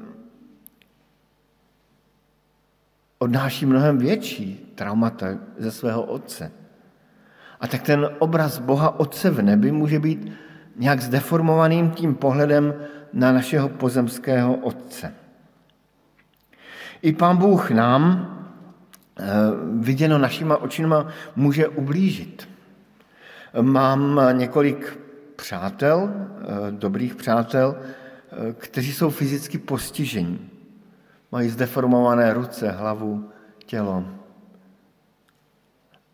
[3.18, 5.26] odnáší mnohem větší traumata
[5.58, 6.52] ze svého otce.
[7.60, 10.32] A tak ten obraz Boha Otce v nebi může být
[10.76, 12.74] nějak zdeformovaným tím pohledem
[13.12, 15.19] na našeho pozemského Otce.
[17.02, 18.30] I pán Bůh nám,
[19.18, 19.24] eh,
[19.72, 22.48] viděno našima očima, může ublížit.
[23.60, 24.98] Mám několik
[25.36, 30.50] přátel, eh, dobrých přátel, eh, kteří jsou fyzicky postižení.
[31.32, 33.30] Mají zdeformované ruce, hlavu,
[33.66, 34.04] tělo.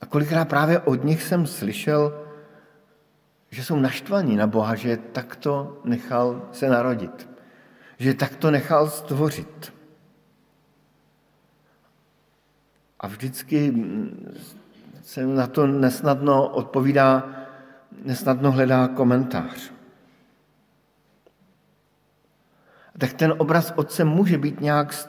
[0.01, 2.27] A kolikrát právě od nich jsem slyšel,
[3.51, 7.29] že jsou naštvaní na Boha, že takto nechal se narodit,
[7.99, 9.76] že takto nechal stvořit.
[13.01, 13.75] A vždycky
[15.03, 17.29] se na to nesnadno odpovídá,
[18.05, 19.73] nesnadno hledá komentář.
[22.99, 25.09] Tak ten obraz otce může být nějak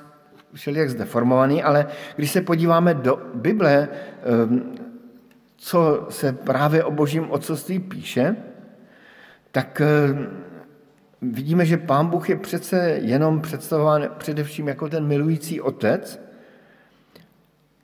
[0.54, 3.88] všelijak zdeformovaný, ale když se podíváme do Bible,
[4.24, 4.76] ehm,
[5.56, 8.36] co se právě o božím otcovství píše,
[9.52, 10.28] tak ehm,
[11.22, 16.27] vidíme, že pán Bůh je přece jenom představován především jako ten milující otec,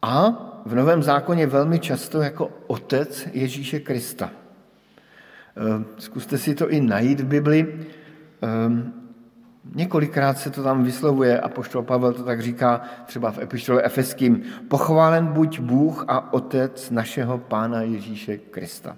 [0.03, 0.31] a
[0.65, 4.29] v Novém zákoně velmi často jako otec Ježíše Krista.
[5.55, 7.87] Ehm, zkuste si to i najít v Bibli.
[8.41, 8.93] Ehm,
[9.75, 14.43] Několikrát se to tam vyslovuje a poštol Pavel to tak říká třeba v epištole Efeským.
[14.67, 18.97] Pochválen buď Bůh a Otec našeho Pána Ježíše Krista.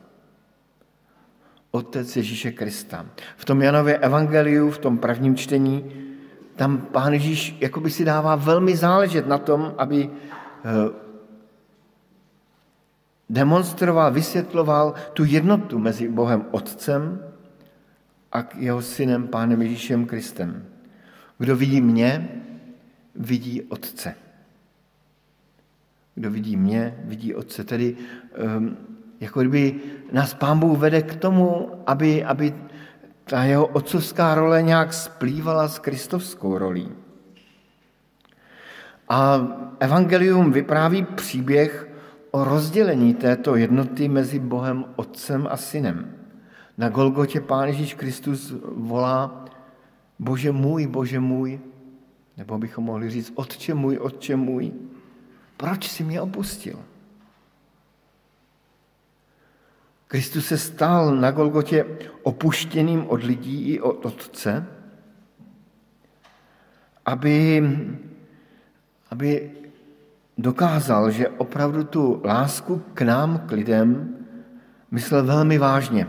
[1.71, 3.05] Otec Ježíše Krista.
[3.37, 5.91] V tom Janově evangeliu, v tom prvním čtení,
[6.55, 10.09] tam Pán Ježíš jakoby si dává velmi záležet na tom, aby
[13.29, 17.23] demonstroval, vysvětloval tu jednotu mezi Bohem Otcem
[18.31, 20.65] a jeho synem, pánem Ježíšem Kristem.
[21.37, 22.29] Kdo vidí mě,
[23.15, 24.15] vidí Otce.
[26.15, 27.63] Kdo vidí mě, vidí Otce.
[27.63, 27.95] Tedy
[28.57, 28.77] um,
[29.19, 29.79] jako kdyby
[30.11, 32.55] nás Pán Bůh vede k tomu, aby, aby
[33.23, 37.04] ta jeho otcovská role nějak splývala s kristovskou rolí.
[39.09, 39.47] A
[39.79, 41.87] evangelium vypráví příběh
[42.31, 46.15] o rozdělení této jednoty mezi Bohem Otcem a Synem.
[46.77, 49.45] Na Golgotě Pán Ježíš Kristus volá
[50.19, 51.59] Bože můj, Bože můj,
[52.37, 54.71] nebo bychom mohli říct Otče můj, Otče můj,
[55.57, 56.79] proč jsi mě opustil?
[60.07, 61.85] Kristus se stal na Golgotě
[62.23, 64.67] opuštěným od lidí i od Otce,
[67.05, 67.63] aby,
[69.15, 69.51] aby
[70.37, 74.15] dokázal, že opravdu tu lásku k nám, k lidem,
[74.91, 76.07] myslel velmi vážně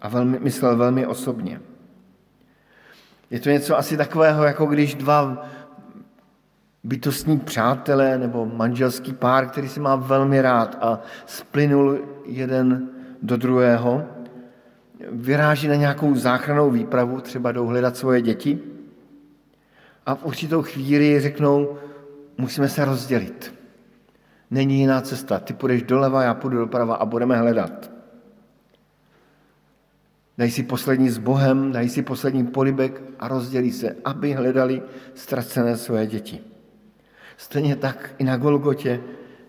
[0.00, 1.60] a velmi, myslel velmi osobně.
[3.30, 5.46] Je to něco asi takového, jako když dva
[6.84, 12.88] bytostní přátelé nebo manželský pár, který si má velmi rád a splynul jeden
[13.22, 14.04] do druhého,
[15.12, 18.58] vyráží na nějakou záchranou výpravu, třeba jdou hledat svoje děti
[20.06, 21.76] a v určitou chvíli řeknou,
[22.38, 23.54] musíme se rozdělit.
[24.50, 25.38] Není jiná cesta.
[25.38, 27.90] Ty půjdeš doleva, já půjdu doprava a budeme hledat.
[30.38, 34.82] Dají si poslední s Bohem, dají si poslední polibek a rozdělí se, aby hledali
[35.14, 36.40] ztracené své děti.
[37.36, 39.00] Stejně tak i na Golgotě,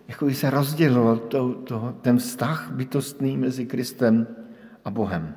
[0.07, 4.27] jako by se rozdělil to, to, ten vztah bytostný mezi Kristem
[4.85, 5.35] a Bohem.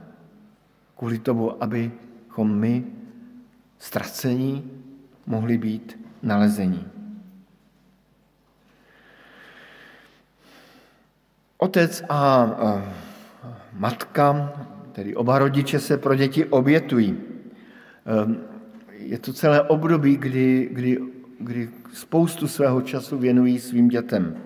[0.97, 2.85] Kvůli tomu, abychom my
[3.79, 4.71] ztracení
[5.27, 7.00] mohli být nalezení.
[11.61, 12.49] Otec a
[13.73, 14.53] matka,
[14.93, 17.17] tedy oba rodiče se pro děti obětují.
[18.07, 18.41] Ehm,
[18.97, 20.99] je to celé období, kdy, kdy,
[21.39, 24.37] kdy spoustu svého času věnují svým dětem.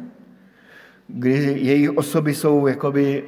[1.09, 3.25] Kdy jejich osoby jsou jakoby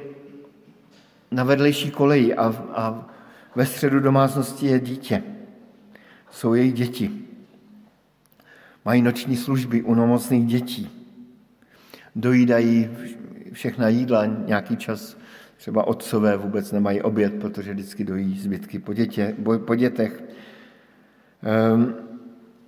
[1.31, 3.09] na vedlejší koleji a, a
[3.55, 5.23] ve středu domácnosti je dítě.
[6.31, 7.11] Jsou jejich děti.
[8.85, 10.89] Mají noční služby u nemocných dětí.
[12.15, 12.89] Dojídají
[13.57, 15.17] všechna jídla nějaký čas,
[15.57, 19.35] třeba otcové vůbec nemají oběd, protože vždycky dojí zbytky po, dětě,
[19.65, 20.23] po dětech.
[21.73, 21.95] Um,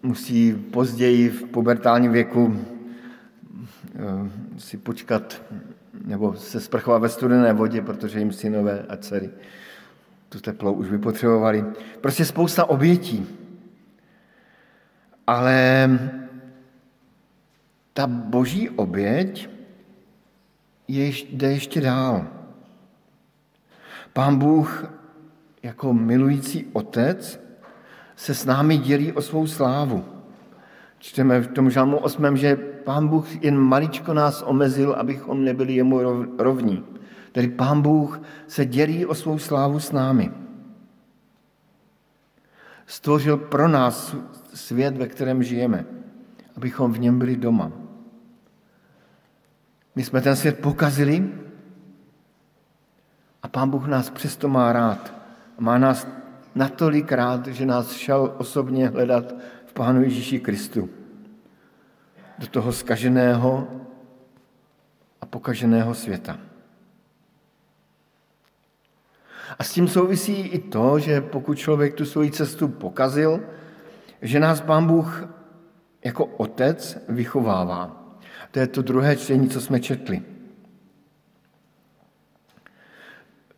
[0.03, 5.41] musí později v pubertálním věku um, si počkat
[6.05, 9.29] nebo se sprchovat ve studené vodě, protože jim synové a dcery
[10.29, 11.65] tu teplou už by potřebovali.
[12.01, 13.27] Prostě spousta obětí.
[15.27, 15.89] Ale
[17.93, 19.58] ta boží oběť
[20.89, 22.27] je, jde ještě dál.
[24.13, 24.85] Pán Bůh
[25.63, 27.41] jako milující otec
[28.15, 30.05] se s námi dělí o svou slávu.
[30.97, 35.99] Čteme v tom žalmu 8, že Pán Bůh jen maličko nás omezil, abychom nebyli jemu
[36.37, 36.83] rovní.
[37.31, 40.31] Tedy Pán Bůh se dělí o svou slávu s námi.
[42.85, 44.15] Stvořil pro nás
[44.53, 45.85] svět, ve kterém žijeme,
[46.57, 47.88] abychom v něm byli doma.
[49.99, 51.29] My jsme ten svět pokazili
[53.43, 55.13] a Pán Bůh nás přesto má rád.
[55.57, 56.07] Má nás
[56.55, 59.33] natolik rád, že nás šel osobně hledat
[59.65, 60.89] v Pánu Ježíši Kristu.
[62.37, 63.67] Do toho skaženého
[65.21, 66.37] a pokaženého světa.
[69.59, 73.39] A s tím souvisí i to, že pokud člověk tu svoji cestu pokazil,
[74.21, 75.27] že nás Pán Bůh
[76.03, 77.98] jako otec vychovává.
[78.51, 80.21] To je to druhé čtení, co jsme četli.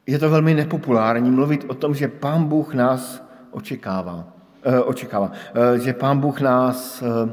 [0.08, 4.34] Je to velmi nepopulární mluvit o tom, že Pán Bůh nás očekává,
[4.64, 7.32] eh, očekává eh, že Pán Bůh nás eh,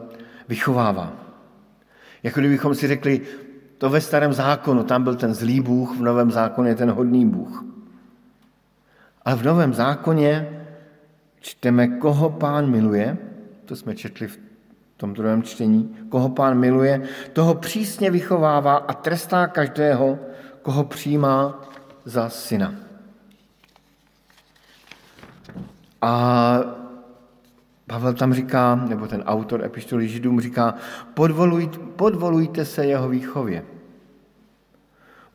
[0.49, 1.13] vychovává.
[2.23, 3.21] Jako kdybychom si řekli,
[3.79, 7.27] to ve starém zákonu, tam byl ten zlý Bůh, v novém zákoně je ten hodný
[7.27, 7.65] Bůh.
[9.25, 10.65] Ale v novém zákoně
[11.41, 13.19] čteme, koho pán miluje,
[13.65, 14.48] to jsme četli v
[14.99, 20.19] tom druhém čtení, koho pán miluje, toho přísně vychovává a trestá každého,
[20.63, 21.63] koho přijímá
[22.05, 22.75] za syna.
[26.03, 26.61] A
[27.87, 30.75] Pavel tam říká, nebo ten autor epištoly Židům říká,
[31.15, 33.65] podvolujte, podvolujte se jeho výchově.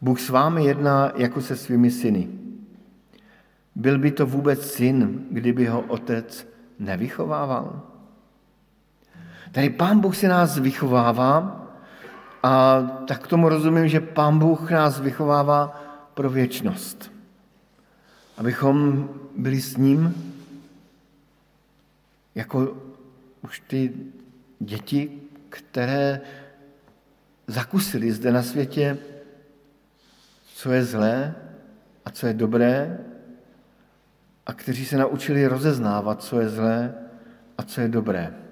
[0.02, 2.28] Bůh s vámi jedná jako se svými syny.
[3.76, 6.48] Byl by to vůbec syn, kdyby ho otec
[6.80, 7.93] nevychovával?
[9.54, 11.66] Tady pán Bůh si nás vychovává
[12.44, 15.84] a tak tomu rozumím, že pán Bůh nás vychovává
[16.14, 17.12] pro věčnost.
[18.38, 20.34] Abychom byli s ním
[22.36, 22.78] jako
[23.42, 23.94] už ty
[24.60, 26.22] děti, které
[27.48, 28.98] zakusili zde na světě,
[30.56, 31.36] co je zlé
[32.06, 33.00] a co je dobré,
[34.46, 36.94] a kteří se naučili rozeznávat, co je zlé
[37.58, 38.43] a co je dobré.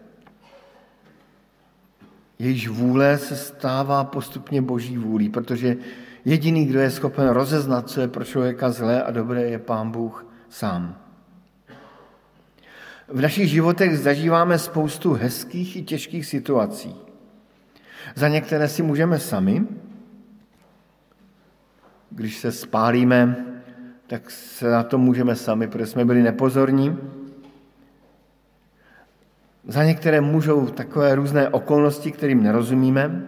[2.42, 5.78] Jejíž vůle se stává postupně boží vůlí, protože
[6.26, 10.26] jediný, kdo je schopen rozeznat, co je pro člověka zlé a dobré, je Pán Bůh
[10.50, 10.98] sám.
[13.08, 16.96] V našich životech zažíváme spoustu hezkých i těžkých situací.
[18.16, 19.68] Za některé si můžeme sami,
[22.10, 23.46] když se spálíme,
[24.08, 26.98] tak se na to můžeme sami, protože jsme byli nepozorní.
[29.68, 33.28] Za některé můžou takové různé okolnosti, kterým nerozumíme.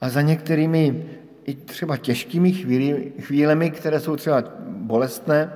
[0.00, 1.06] A za některými
[1.44, 5.52] i třeba těžkými chvíli, chvílemi, které jsou třeba bolestné,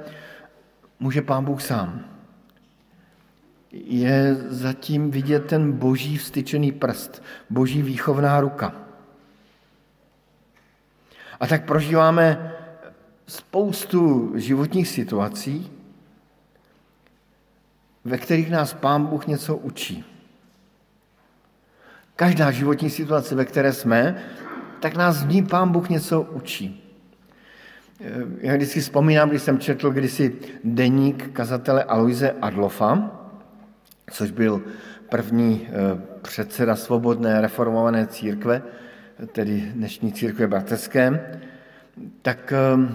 [1.01, 2.05] může Pán Bůh sám.
[3.73, 8.75] Je zatím vidět ten boží vstyčený prst, boží výchovná ruka.
[11.41, 12.55] A tak prožíváme
[13.27, 15.71] spoustu životních situací,
[18.05, 20.05] ve kterých nás Pán Bůh něco učí.
[22.17, 24.23] Každá životní situace, ve které jsme,
[24.81, 26.91] tak nás v ní Pán Bůh něco učí.
[28.39, 33.11] Já vždycky vzpomínám, když jsem četl kdysi deník kazatele Aloise Adlofa,
[34.11, 34.63] což byl
[35.09, 35.73] první eh,
[36.23, 38.63] předseda svobodné reformované církve,
[39.33, 41.21] tedy dnešní církve bratrské,
[42.23, 42.95] tak eh,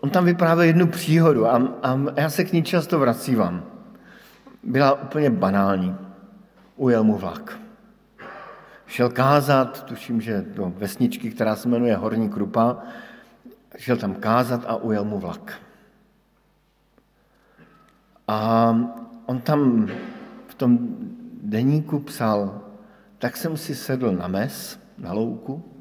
[0.00, 3.64] on tam vyprávěl jednu příhodu a, a já se k ní často vracívám.
[4.62, 5.96] Byla úplně banální.
[6.76, 7.58] Ujel mu vlak.
[8.86, 12.78] Šel kázat, tuším, že do vesničky, která se jmenuje Horní Krupa,
[13.76, 15.60] šel tam kázat a ujel mu vlak.
[18.28, 18.70] A
[19.26, 19.88] on tam
[20.46, 20.78] v tom
[21.42, 22.60] deníku psal,
[23.18, 25.71] tak jsem si sedl na mes, na louku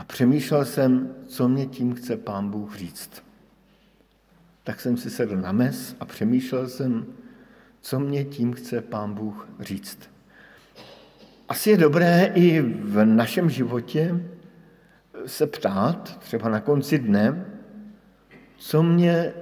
[0.00, 3.22] a přemýšlel jsem, co mě tím chce pán Bůh říct.
[4.64, 7.06] Tak jsem si sedl na mes a přemýšlel jsem,
[7.80, 9.98] co mě tím chce pán Bůh říct.
[11.48, 14.24] Asi je dobré i v našem životě
[15.26, 17.46] se ptát, třeba na konci dne,
[18.58, 19.32] co mě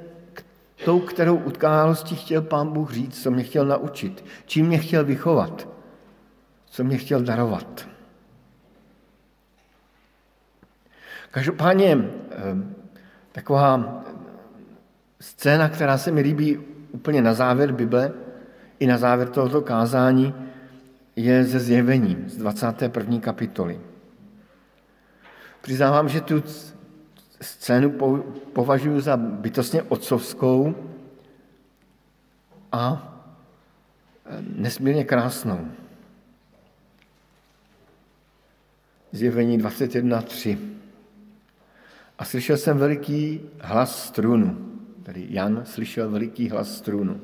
[0.85, 5.69] tou, kterou utkálostí chtěl pán Bůh říct, co mě chtěl naučit, čím mě chtěl vychovat,
[6.67, 7.89] co mě chtěl darovat.
[11.31, 11.93] Každopádně
[12.31, 12.75] ehm,
[13.33, 14.05] taková
[15.21, 16.59] scéna, která se mi líbí
[16.93, 18.13] úplně na závěr Bible,
[18.79, 20.35] i na závěr tohoto kázání,
[21.17, 23.21] je ze zjevení z 21.
[23.21, 23.81] kapitoly.
[25.61, 26.43] Přiznávám, že tu
[27.41, 27.91] scénu
[28.53, 30.75] považuji za bytostně otcovskou
[32.73, 33.15] a
[34.27, 35.69] e, nesmírně krásnou.
[39.13, 40.78] Zjevení 21.3.
[42.19, 44.69] A slyšel jsem veliký hlas strunu.
[45.03, 47.21] Tady Jan slyšel veliký hlas strunu.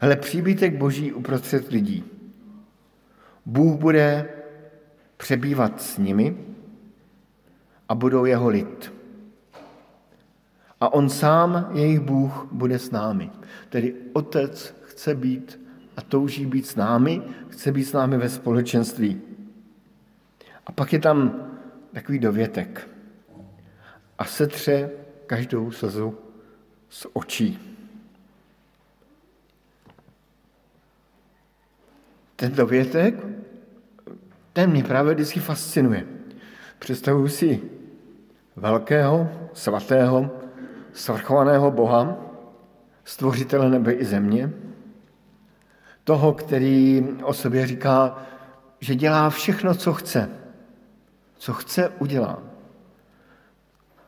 [0.00, 2.04] Hele, příbytek boží uprostřed lidí.
[3.46, 4.28] Bůh bude
[5.16, 6.36] přebývat s nimi
[7.88, 8.92] a budou jeho lid.
[10.80, 13.30] A on sám, jejich Bůh, bude s námi.
[13.68, 15.60] Tedy Otec chce být
[15.96, 19.20] a touží být s námi, chce být s námi ve společenství.
[20.66, 21.48] A pak je tam
[21.92, 22.88] takový dovětek.
[24.18, 24.90] A setře
[25.26, 26.18] každou slzu
[26.88, 27.76] z očí.
[32.36, 33.14] Ten dovětek,
[34.52, 36.06] ten mě právě vždycky fascinuje.
[36.78, 37.62] Představuji si
[38.56, 40.30] velkého, svatého,
[40.92, 42.16] svrchovaného Boha,
[43.04, 44.52] stvořitele nebe i země,
[46.04, 48.26] toho, který o sobě říká,
[48.80, 50.30] že dělá všechno, co chce.
[51.38, 52.42] Co chce, udělá.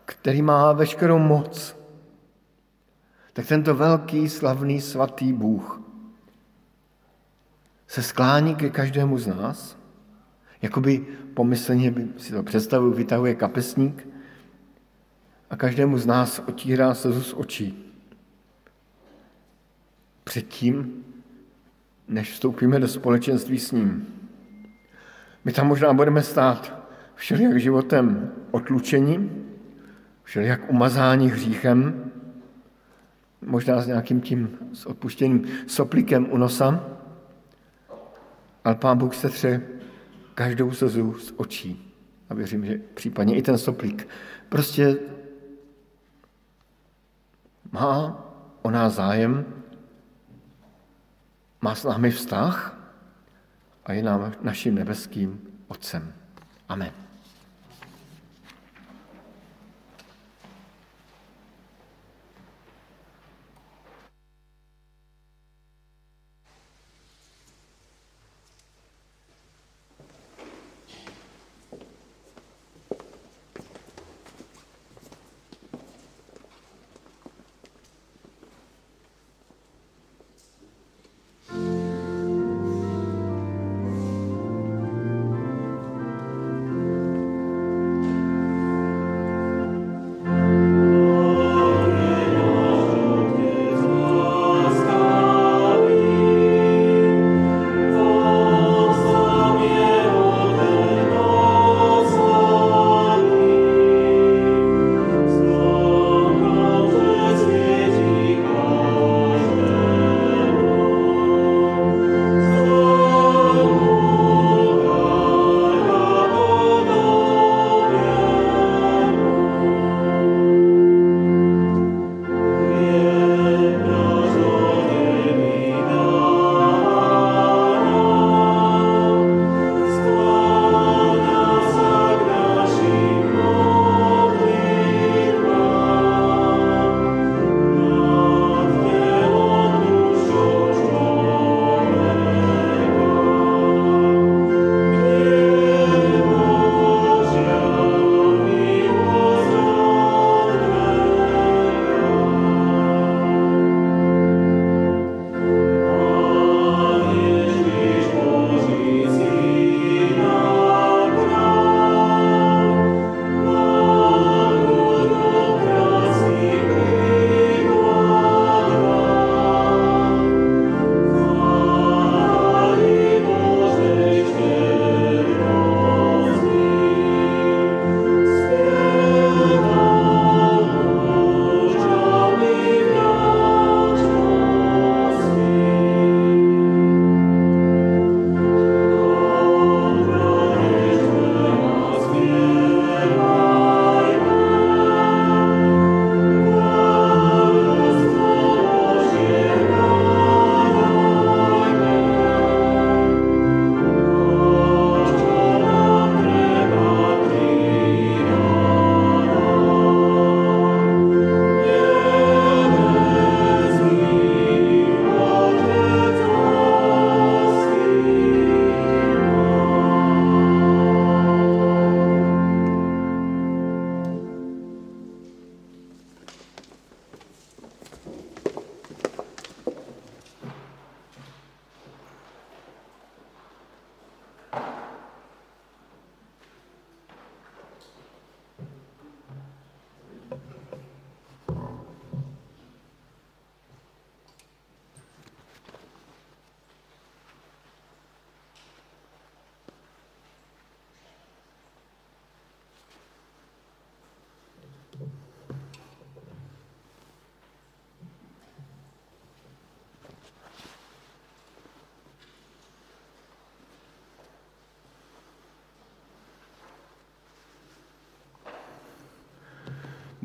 [0.08, 1.76] Který má veškerou moc.
[3.32, 5.80] Tak tento velký, slavný, svatý Bůh
[7.86, 9.78] se sklání ke každému z nás,
[10.62, 14.08] jakoby pomyslně si to představuji, vytahuje kapesník
[15.50, 17.84] a každému z nás otírá slzu z očí.
[20.24, 21.04] předtím,
[22.08, 24.06] než vstoupíme do společenství s ním.
[25.44, 26.72] My tam možná budeme stát
[27.14, 29.47] všelijak životem otlučení,
[30.28, 32.10] všelijak umazání hříchem,
[33.40, 36.84] možná s nějakým tím s odpuštěným soplikem u nosa,
[38.64, 39.62] ale Pán Bůh se tře
[40.34, 41.94] každou slzu z očí.
[42.30, 44.08] A věřím, že případně i ten soplík.
[44.48, 44.96] Prostě
[47.72, 48.24] má
[48.62, 49.44] o nás zájem,
[51.60, 52.76] má s námi vztah
[53.84, 56.12] a je nám naším nebeským Otcem.
[56.68, 57.07] Amen.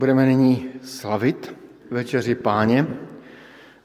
[0.03, 1.55] Budeme nyní slavit
[1.91, 2.87] večeři páně.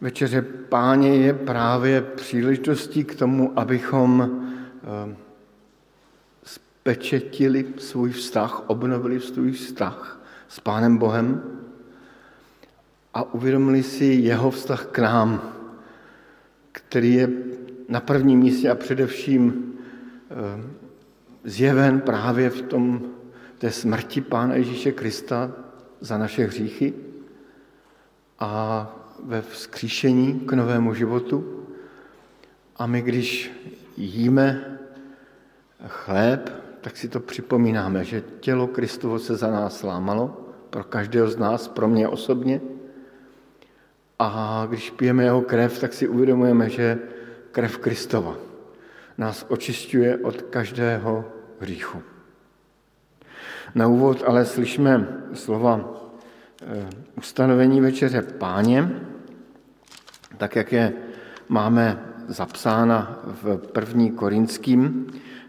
[0.01, 4.31] Večeře páně je právě příležitostí k tomu, abychom
[4.83, 5.17] eh,
[6.43, 11.43] spečetili svůj vztah, obnovili svůj vztah s Pánem Bohem
[13.15, 15.53] a uvědomili si jeho vztah k nám,
[16.73, 17.29] který je
[17.89, 19.73] na prvním místě a především
[20.31, 20.63] eh,
[21.45, 23.03] zjeven právě v tom,
[23.59, 25.68] té smrti Pána Ježíše Krista,
[26.01, 26.95] za naše hříchy
[28.39, 28.87] a
[29.25, 31.65] ve vzkříšení k novému životu.
[32.77, 33.53] A my, když
[33.97, 34.79] jíme
[35.87, 41.37] chléb, tak si to připomínáme, že tělo Kristovo se za nás lámalo, pro každého z
[41.37, 42.61] nás, pro mě osobně.
[44.19, 46.99] A když pijeme jeho krev, tak si uvědomujeme, že
[47.53, 48.37] krev Kristova
[49.19, 51.25] nás očišťuje od každého
[51.61, 52.03] hříchu.
[53.75, 55.81] Na úvod ale slyšíme slova
[56.63, 58.91] eh, ustanovení večeře páně,
[60.37, 60.93] tak jak je
[61.49, 65.07] máme zapsána v první korinským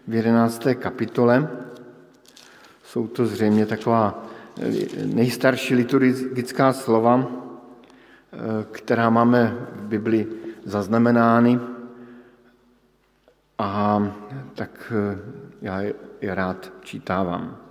[0.08, 0.66] v 11.
[0.74, 1.48] kapitole.
[2.84, 4.24] Jsou to zřejmě taková
[4.60, 8.36] eh, nejstarší liturgická slova, eh,
[8.70, 10.26] která máme v Bibli
[10.64, 11.60] zaznamenány.
[13.58, 14.02] A
[14.54, 14.92] tak
[15.62, 15.94] já je
[16.34, 17.69] rád čítávám.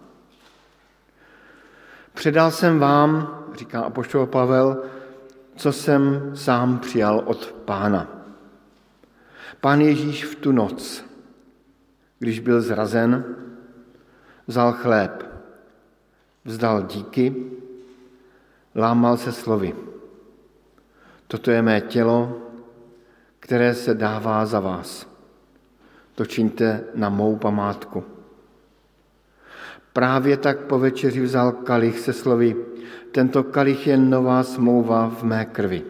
[2.20, 4.84] Předal jsem vám, říká apoštol Pavel,
[5.56, 8.08] co jsem sám přijal od pána.
[9.62, 11.06] Pán Ježíš v tu noc,
[12.20, 13.36] když byl zrazen,
[14.48, 15.26] vzal chléb,
[16.46, 17.36] vzdal díky,
[18.76, 19.76] lámal se slovy.
[21.28, 22.42] Toto je mé tělo,
[23.40, 25.08] které se dává za vás.
[26.16, 28.19] To čiňte na mou památku.
[29.94, 32.56] Právě tak po večeři vzal kalich se slovy,
[33.12, 35.82] tento kalich je nová smlouva v mé krvi.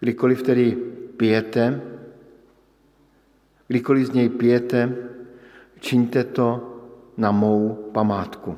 [0.00, 0.76] Kdykoliv tedy
[1.16, 1.80] pijete,
[3.68, 4.96] kdykoliv z něj pijete,
[5.80, 6.76] čiňte to
[7.16, 8.56] na mou památku.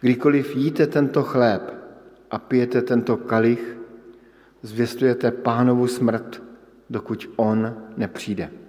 [0.00, 1.62] Kdykoliv jíte tento chléb
[2.30, 3.76] a pijete tento kalich,
[4.62, 6.42] zvěstujete pánovu smrt,
[6.90, 8.61] dokud on nepřijde.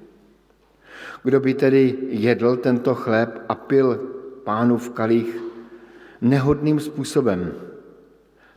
[1.23, 3.99] Kdo by tedy jedl tento chléb a pil
[4.77, 5.41] v kalich
[6.21, 7.51] nehodným způsobem,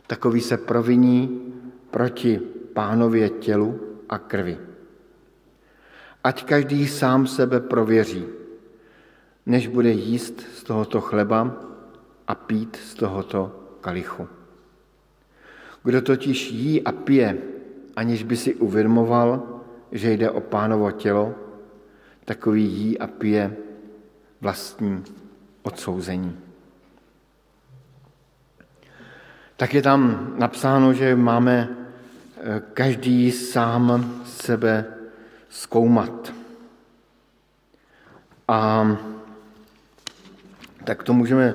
[0.07, 1.53] takový se proviní
[1.91, 2.39] proti
[2.73, 3.79] pánově tělu
[4.09, 4.57] a krvi.
[6.23, 8.25] Ať každý sám sebe prověří,
[9.45, 11.55] než bude jíst z tohoto chleba
[12.27, 14.27] a pít z tohoto kalichu.
[15.83, 17.37] Kdo totiž jí a pije,
[17.95, 19.43] aniž by si uvědomoval,
[19.91, 21.35] že jde o pánovo tělo,
[22.27, 23.55] takový jí a pije
[24.41, 25.03] vlastní
[25.61, 26.37] odsouzení.
[29.57, 31.69] Tak je tam napsáno, že máme
[32.37, 34.85] eh, každý sám sebe
[35.49, 36.33] zkoumat.
[38.47, 38.87] A
[40.83, 41.53] tak to můžeme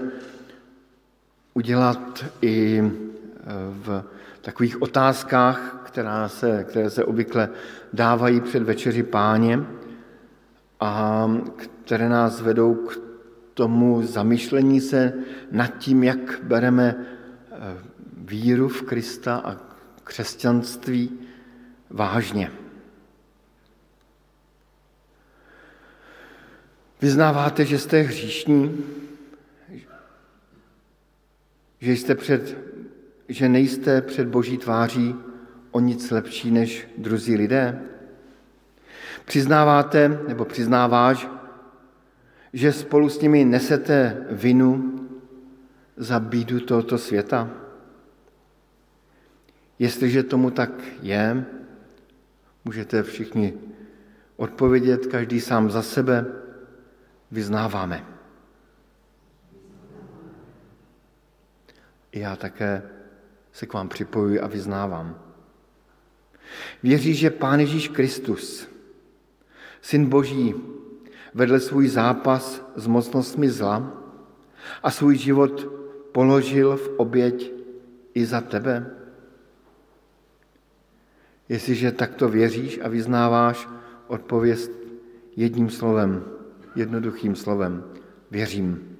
[1.54, 4.04] udělat i eh, v
[4.40, 7.48] takových otázkách, která se, které se obvykle
[7.92, 9.81] dávají před večeři páně
[10.82, 11.30] a
[11.84, 13.00] které nás vedou k
[13.54, 15.12] tomu zamyšlení se
[15.50, 17.56] nad tím, jak bereme eh,
[18.16, 19.56] víru v Krista a
[20.04, 21.18] křesťanství
[21.90, 22.52] vážně.
[27.00, 28.84] Vyznáváte, že jste hříšní,
[31.80, 32.58] že, jste před,
[33.28, 35.14] že nejste před Boží tváří
[35.70, 37.91] o nic lepší než druzí lidé?
[39.24, 41.28] Přiznáváte nebo přiznáváš,
[42.52, 44.98] že spolu s nimi nesete vinu
[45.96, 47.50] za bídu tohoto světa?
[49.78, 50.70] Jestliže tomu tak
[51.02, 51.44] je,
[52.64, 53.54] můžete všichni
[54.36, 56.26] odpovědět, každý sám za sebe,
[57.30, 58.06] vyznáváme.
[62.12, 62.82] Já také
[63.52, 65.18] se k vám připojuji a vyznávám.
[66.82, 68.71] Věří, že Pán Ježíš Kristus
[69.82, 70.54] Syn Boží
[71.34, 73.92] vedl svůj zápas s mocnostmi zla
[74.82, 75.66] a svůj život
[76.12, 77.52] položil v oběť
[78.14, 78.90] i za tebe.
[81.48, 83.68] Jestliže takto věříš a vyznáváš,
[84.06, 84.70] odpověst
[85.36, 86.24] jedním slovem,
[86.76, 87.84] jednoduchým slovem.
[88.30, 88.98] Věřím.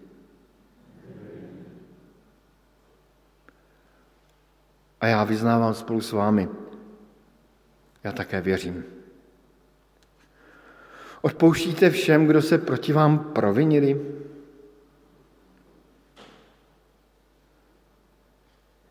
[5.01, 6.49] A já vyznávám spolu s vámi.
[8.05, 8.92] Já také věřím.
[11.23, 14.01] Odpouštíte všem, kdo se proti vám provinili?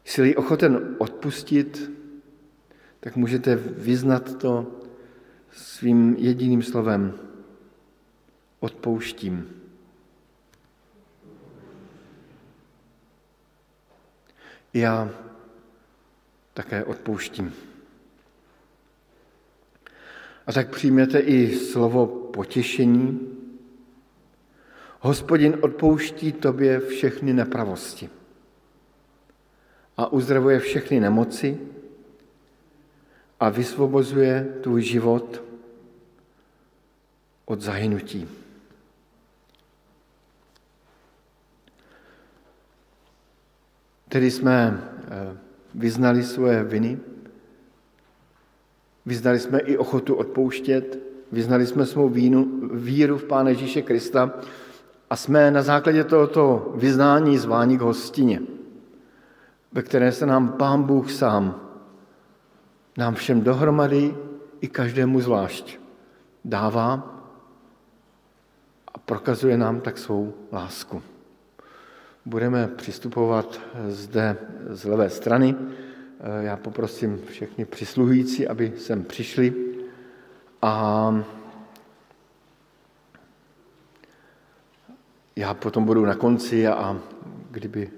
[0.05, 1.91] Jsi ochoten odpustit,
[2.99, 4.79] tak můžete vyznat to
[5.51, 7.19] svým jediným slovem.
[8.59, 9.49] Odpouštím.
[14.73, 15.09] Já
[16.53, 17.70] také odpouštím.
[20.47, 23.19] A tak přijměte i slovo potěšení.
[24.99, 28.09] Hospodin odpouští tobě všechny nepravosti
[29.97, 31.57] a uzdravuje všechny nemoci
[33.39, 35.43] a vysvobozuje tvůj život
[37.45, 38.27] od zahynutí.
[44.09, 45.37] Tedy jsme eh,
[45.75, 46.99] vyznali svoje viny,
[49.05, 50.99] vyznali jsme i ochotu odpouštět,
[51.31, 54.33] vyznali jsme svou vínu, víru v Pána Ježíše Krista
[55.09, 58.41] a jsme na základě tohoto vyznání zváni k hostině,
[59.71, 61.61] ve které se nám Pán Bůh sám,
[62.97, 64.15] nám všem dohromady
[64.61, 65.77] i každému zvlášť
[66.45, 67.17] dává
[68.93, 71.01] a prokazuje nám tak svou lásku.
[72.25, 74.37] Budeme přistupovat zde
[74.69, 75.55] z levé strany.
[76.41, 79.53] Já poprosím všechny přisluhující, aby sem přišli
[80.61, 81.25] a
[85.35, 86.99] já potom budu na konci a
[87.51, 87.89] kdyby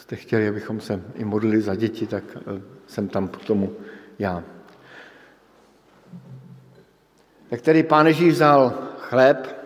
[0.00, 2.24] jste chtěli, abychom se i modlili za děti, tak
[2.86, 3.72] jsem tam k tomu
[4.18, 4.44] já.
[7.50, 9.56] Tak tedy pán Ježíš vzal chléb,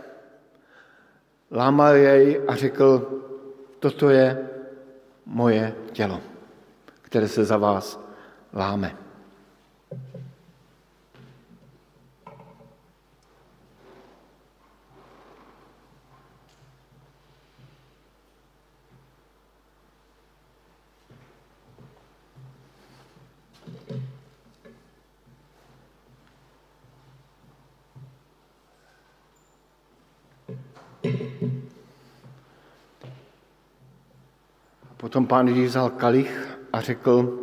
[1.50, 3.22] lámal jej a řekl,
[3.78, 4.48] toto je
[5.26, 6.20] moje tělo,
[7.06, 8.00] které se za vás
[8.52, 8.96] láme.
[34.96, 37.38] Potom pán Ježíš vzal kalich a řekl,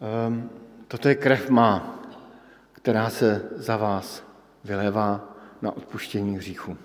[0.00, 0.50] ehm,
[0.88, 2.00] toto je krev má,
[2.72, 4.24] která se za vás
[4.64, 5.20] vylevá
[5.62, 6.76] na odpuštění hříchu.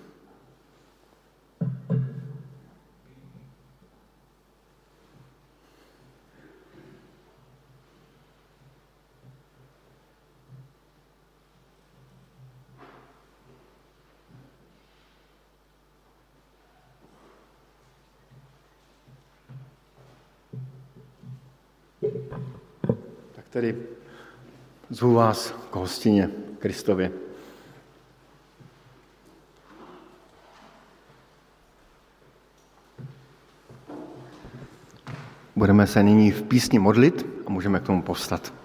[23.54, 23.76] Tedy
[24.90, 27.12] zvu vás k hostině Kristově.
[35.56, 38.63] Budeme se nyní v písni modlit a můžeme k tomu povstat.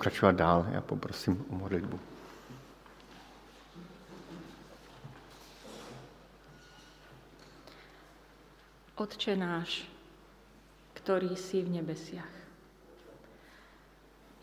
[0.00, 0.66] Pokračovat dál.
[0.72, 2.00] Já poprosím o modlitbu.
[8.96, 9.84] Otče náš,
[10.96, 12.32] ktorý si v nebesiach.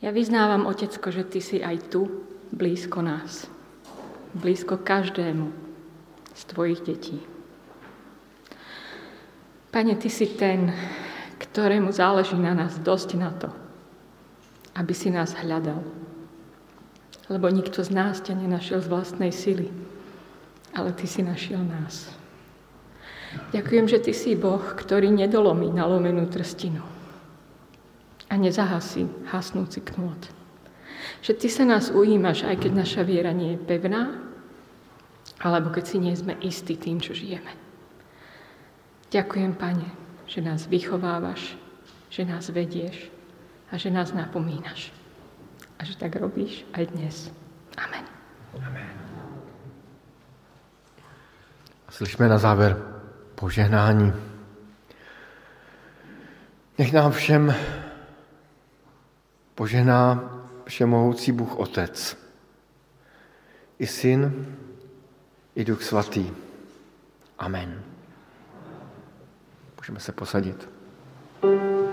[0.02, 2.06] Ja vyznávam, Otecko, že Ty si aj tu,
[2.54, 3.50] blízko nás.
[4.38, 5.50] Blízko každému
[6.38, 7.18] z Tvojich detí.
[9.74, 10.70] Pane, Ty si ten,
[11.42, 13.50] ktorému záleží na nás dosť na to,
[14.78, 15.82] aby si nás hľadal.
[17.28, 19.68] Lebo nikto z nás ťa nenašiel z vlastnej sily,
[20.72, 22.14] ale Ty si našiel nás.
[23.52, 26.86] Ďakujem, že Ty si Boh, ktorý nedolomí nalomenú trstinu
[28.32, 30.20] a nezahasí hasnúci knôt.
[31.26, 34.24] Že Ty sa nás ujímaš, aj keď naša viera nie je pevná,
[35.44, 37.52] alebo keď si nie sme istí tým, čo žijeme.
[39.12, 39.90] Ďakujem, Pane,
[40.28, 41.56] že nás vychovávaš,
[42.08, 43.17] že nás vedieš,
[43.72, 44.94] a že nás napomínaš.
[45.80, 47.32] A že tak robíš aj dnes.
[47.78, 48.06] Amen.
[48.66, 48.90] Amen.
[51.90, 52.78] Slyšme na závěr
[53.36, 54.14] požehnání.
[56.78, 57.56] Nech nám všem
[59.56, 60.34] požehná
[60.68, 62.18] všemohoucí Bůh Otec,
[63.80, 64.56] i Syn,
[65.56, 66.32] i Duch Svatý.
[67.40, 67.84] Amen.
[69.78, 70.70] Můžeme se posadit.
[71.42, 71.87] A na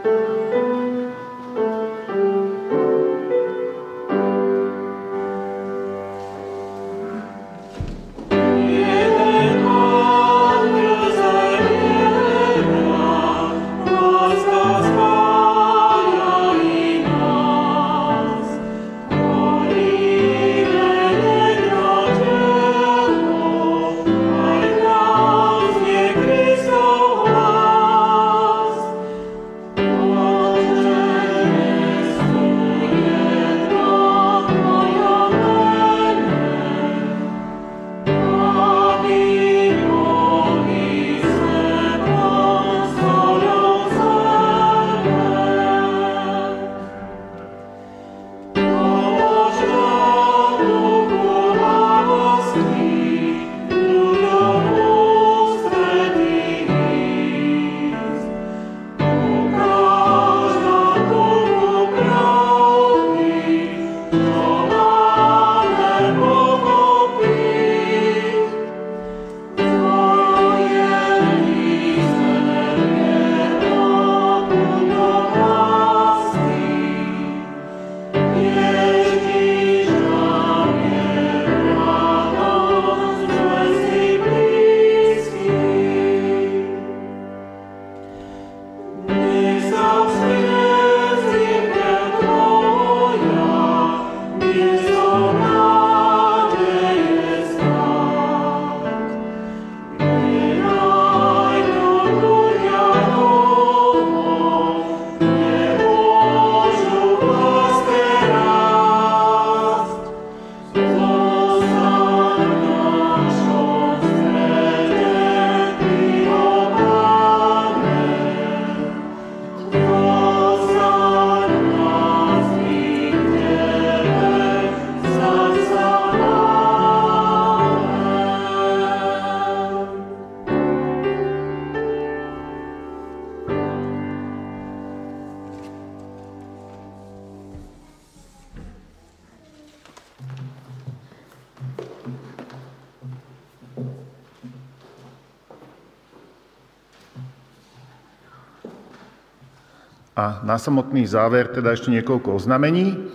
[150.64, 153.12] samotný záver teda ešte niekoľko oznamení.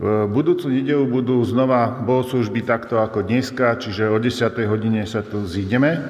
[0.00, 4.48] V budúcu nedelu budú znova bohoslužby takto ako dneska, čiže o 10.
[4.64, 6.00] hodine sa tu zídeme.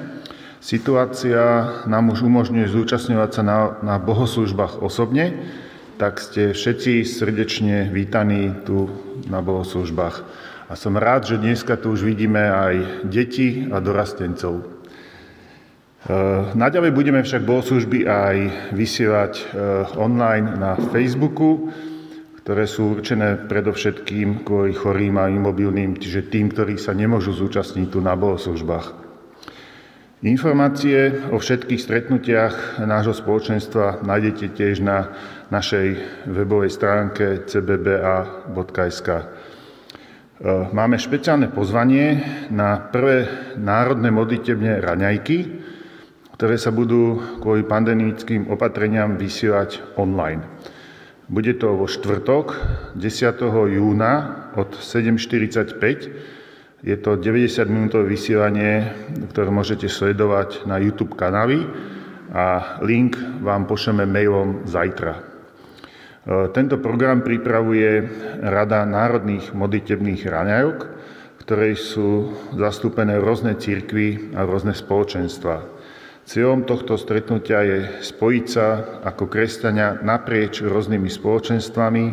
[0.63, 5.43] Situácia nám už umožňuje zúčastňovať sa na, na bohoslužbách osobne,
[5.99, 8.87] tak ste všetci srdečne vítaní tu
[9.27, 10.15] na bohoslužbách.
[10.71, 14.72] A som rád, že dneska tu už vidíme aj deti a dorastencov.
[16.03, 18.37] Eh, naďalej budeme však bohoslužby aj
[18.75, 19.47] vysielať eh,
[19.95, 21.71] online na Facebooku,
[22.43, 28.03] ktoré sú určené predovšetkým kvôli chorým a imobilným, čiže tým, ktorí sa nemôžu zúčastniť tu
[28.03, 28.99] na bohoslužbách.
[30.27, 35.07] Informácie o všetkých stretnutiach nášho spoločenstva nájdete tiež na
[35.55, 35.87] našej
[36.27, 39.07] webovej stránke cbba.sk.
[39.07, 39.23] Eh,
[40.67, 42.19] máme špeciálne pozvanie
[42.51, 45.62] na prvé národné modlitebne raňajky,
[46.43, 50.43] ktoré sa budú kvôli pandemickým opatreniam vysielať online.
[51.31, 52.59] Bude to vo štvrtok
[52.99, 53.47] 10.
[53.71, 56.83] júna od 7.45.
[56.83, 58.91] Je to 90-minútové vysielanie,
[59.31, 61.63] ktoré môžete sledovať na YouTube kanály
[62.35, 65.15] a link vám pošleme mailom zajtra.
[65.15, 65.21] E,
[66.51, 68.03] tento program pripravuje
[68.43, 70.77] Rada národných modlitebných raňajok,
[71.39, 75.72] ktoré sú zastúpené rôzne církvy a rôzne spoločenstva.
[76.23, 78.67] Cieľom tohto stretnutia je spojiť sa
[79.03, 82.05] ako kresťania naprieč rôznymi spoločenstvami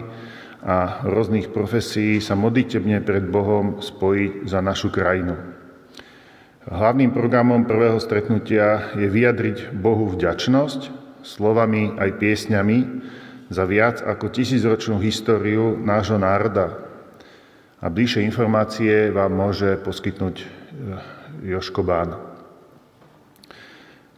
[0.66, 5.38] a rôznych profesí sa modlitebne pred Bohom spojiť za našu krajinu.
[6.66, 10.90] Hlavným programom prvého stretnutia je vyjadriť Bohu vďačnosť
[11.22, 12.78] slovami aj piesňami
[13.48, 16.82] za viac ako tisícročnú históriu nášho národa.
[17.80, 20.44] A bližšie informácie vám môže poskytnúť
[21.46, 22.29] Joško Bán.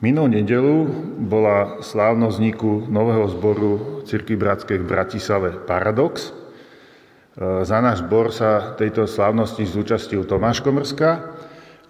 [0.03, 0.82] Minulú nedelu
[1.30, 6.26] bola slávno vzniku nového zboru Cirky Bratskej v Bratislave Paradox.
[6.26, 11.38] E, za náš zbor sa tejto slávnosti zúčastil Tomáš Komrska,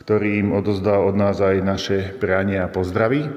[0.04, 3.32] ktorý im odozdal od nás aj naše priania a pozdravy.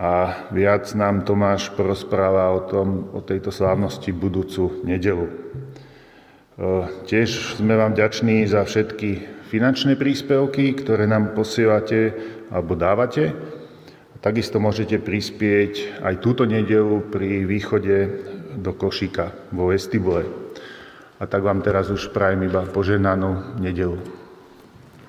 [0.00, 5.28] A viac nám Tomáš porozpráva o, tom, o tejto slávnosti budúcu nedelu.
[5.28, 5.32] E,
[7.04, 12.16] tiež sme vám ďační za všetky finančné príspevky, ktoré nám posielate
[12.48, 13.57] alebo dávate.
[14.18, 17.96] Takisto môžete prispieť aj túto nedelu pri východe
[18.58, 20.26] do košíka vo vestibule.
[21.18, 24.17] A tak vám teraz už prajem iba poženanú nedelu.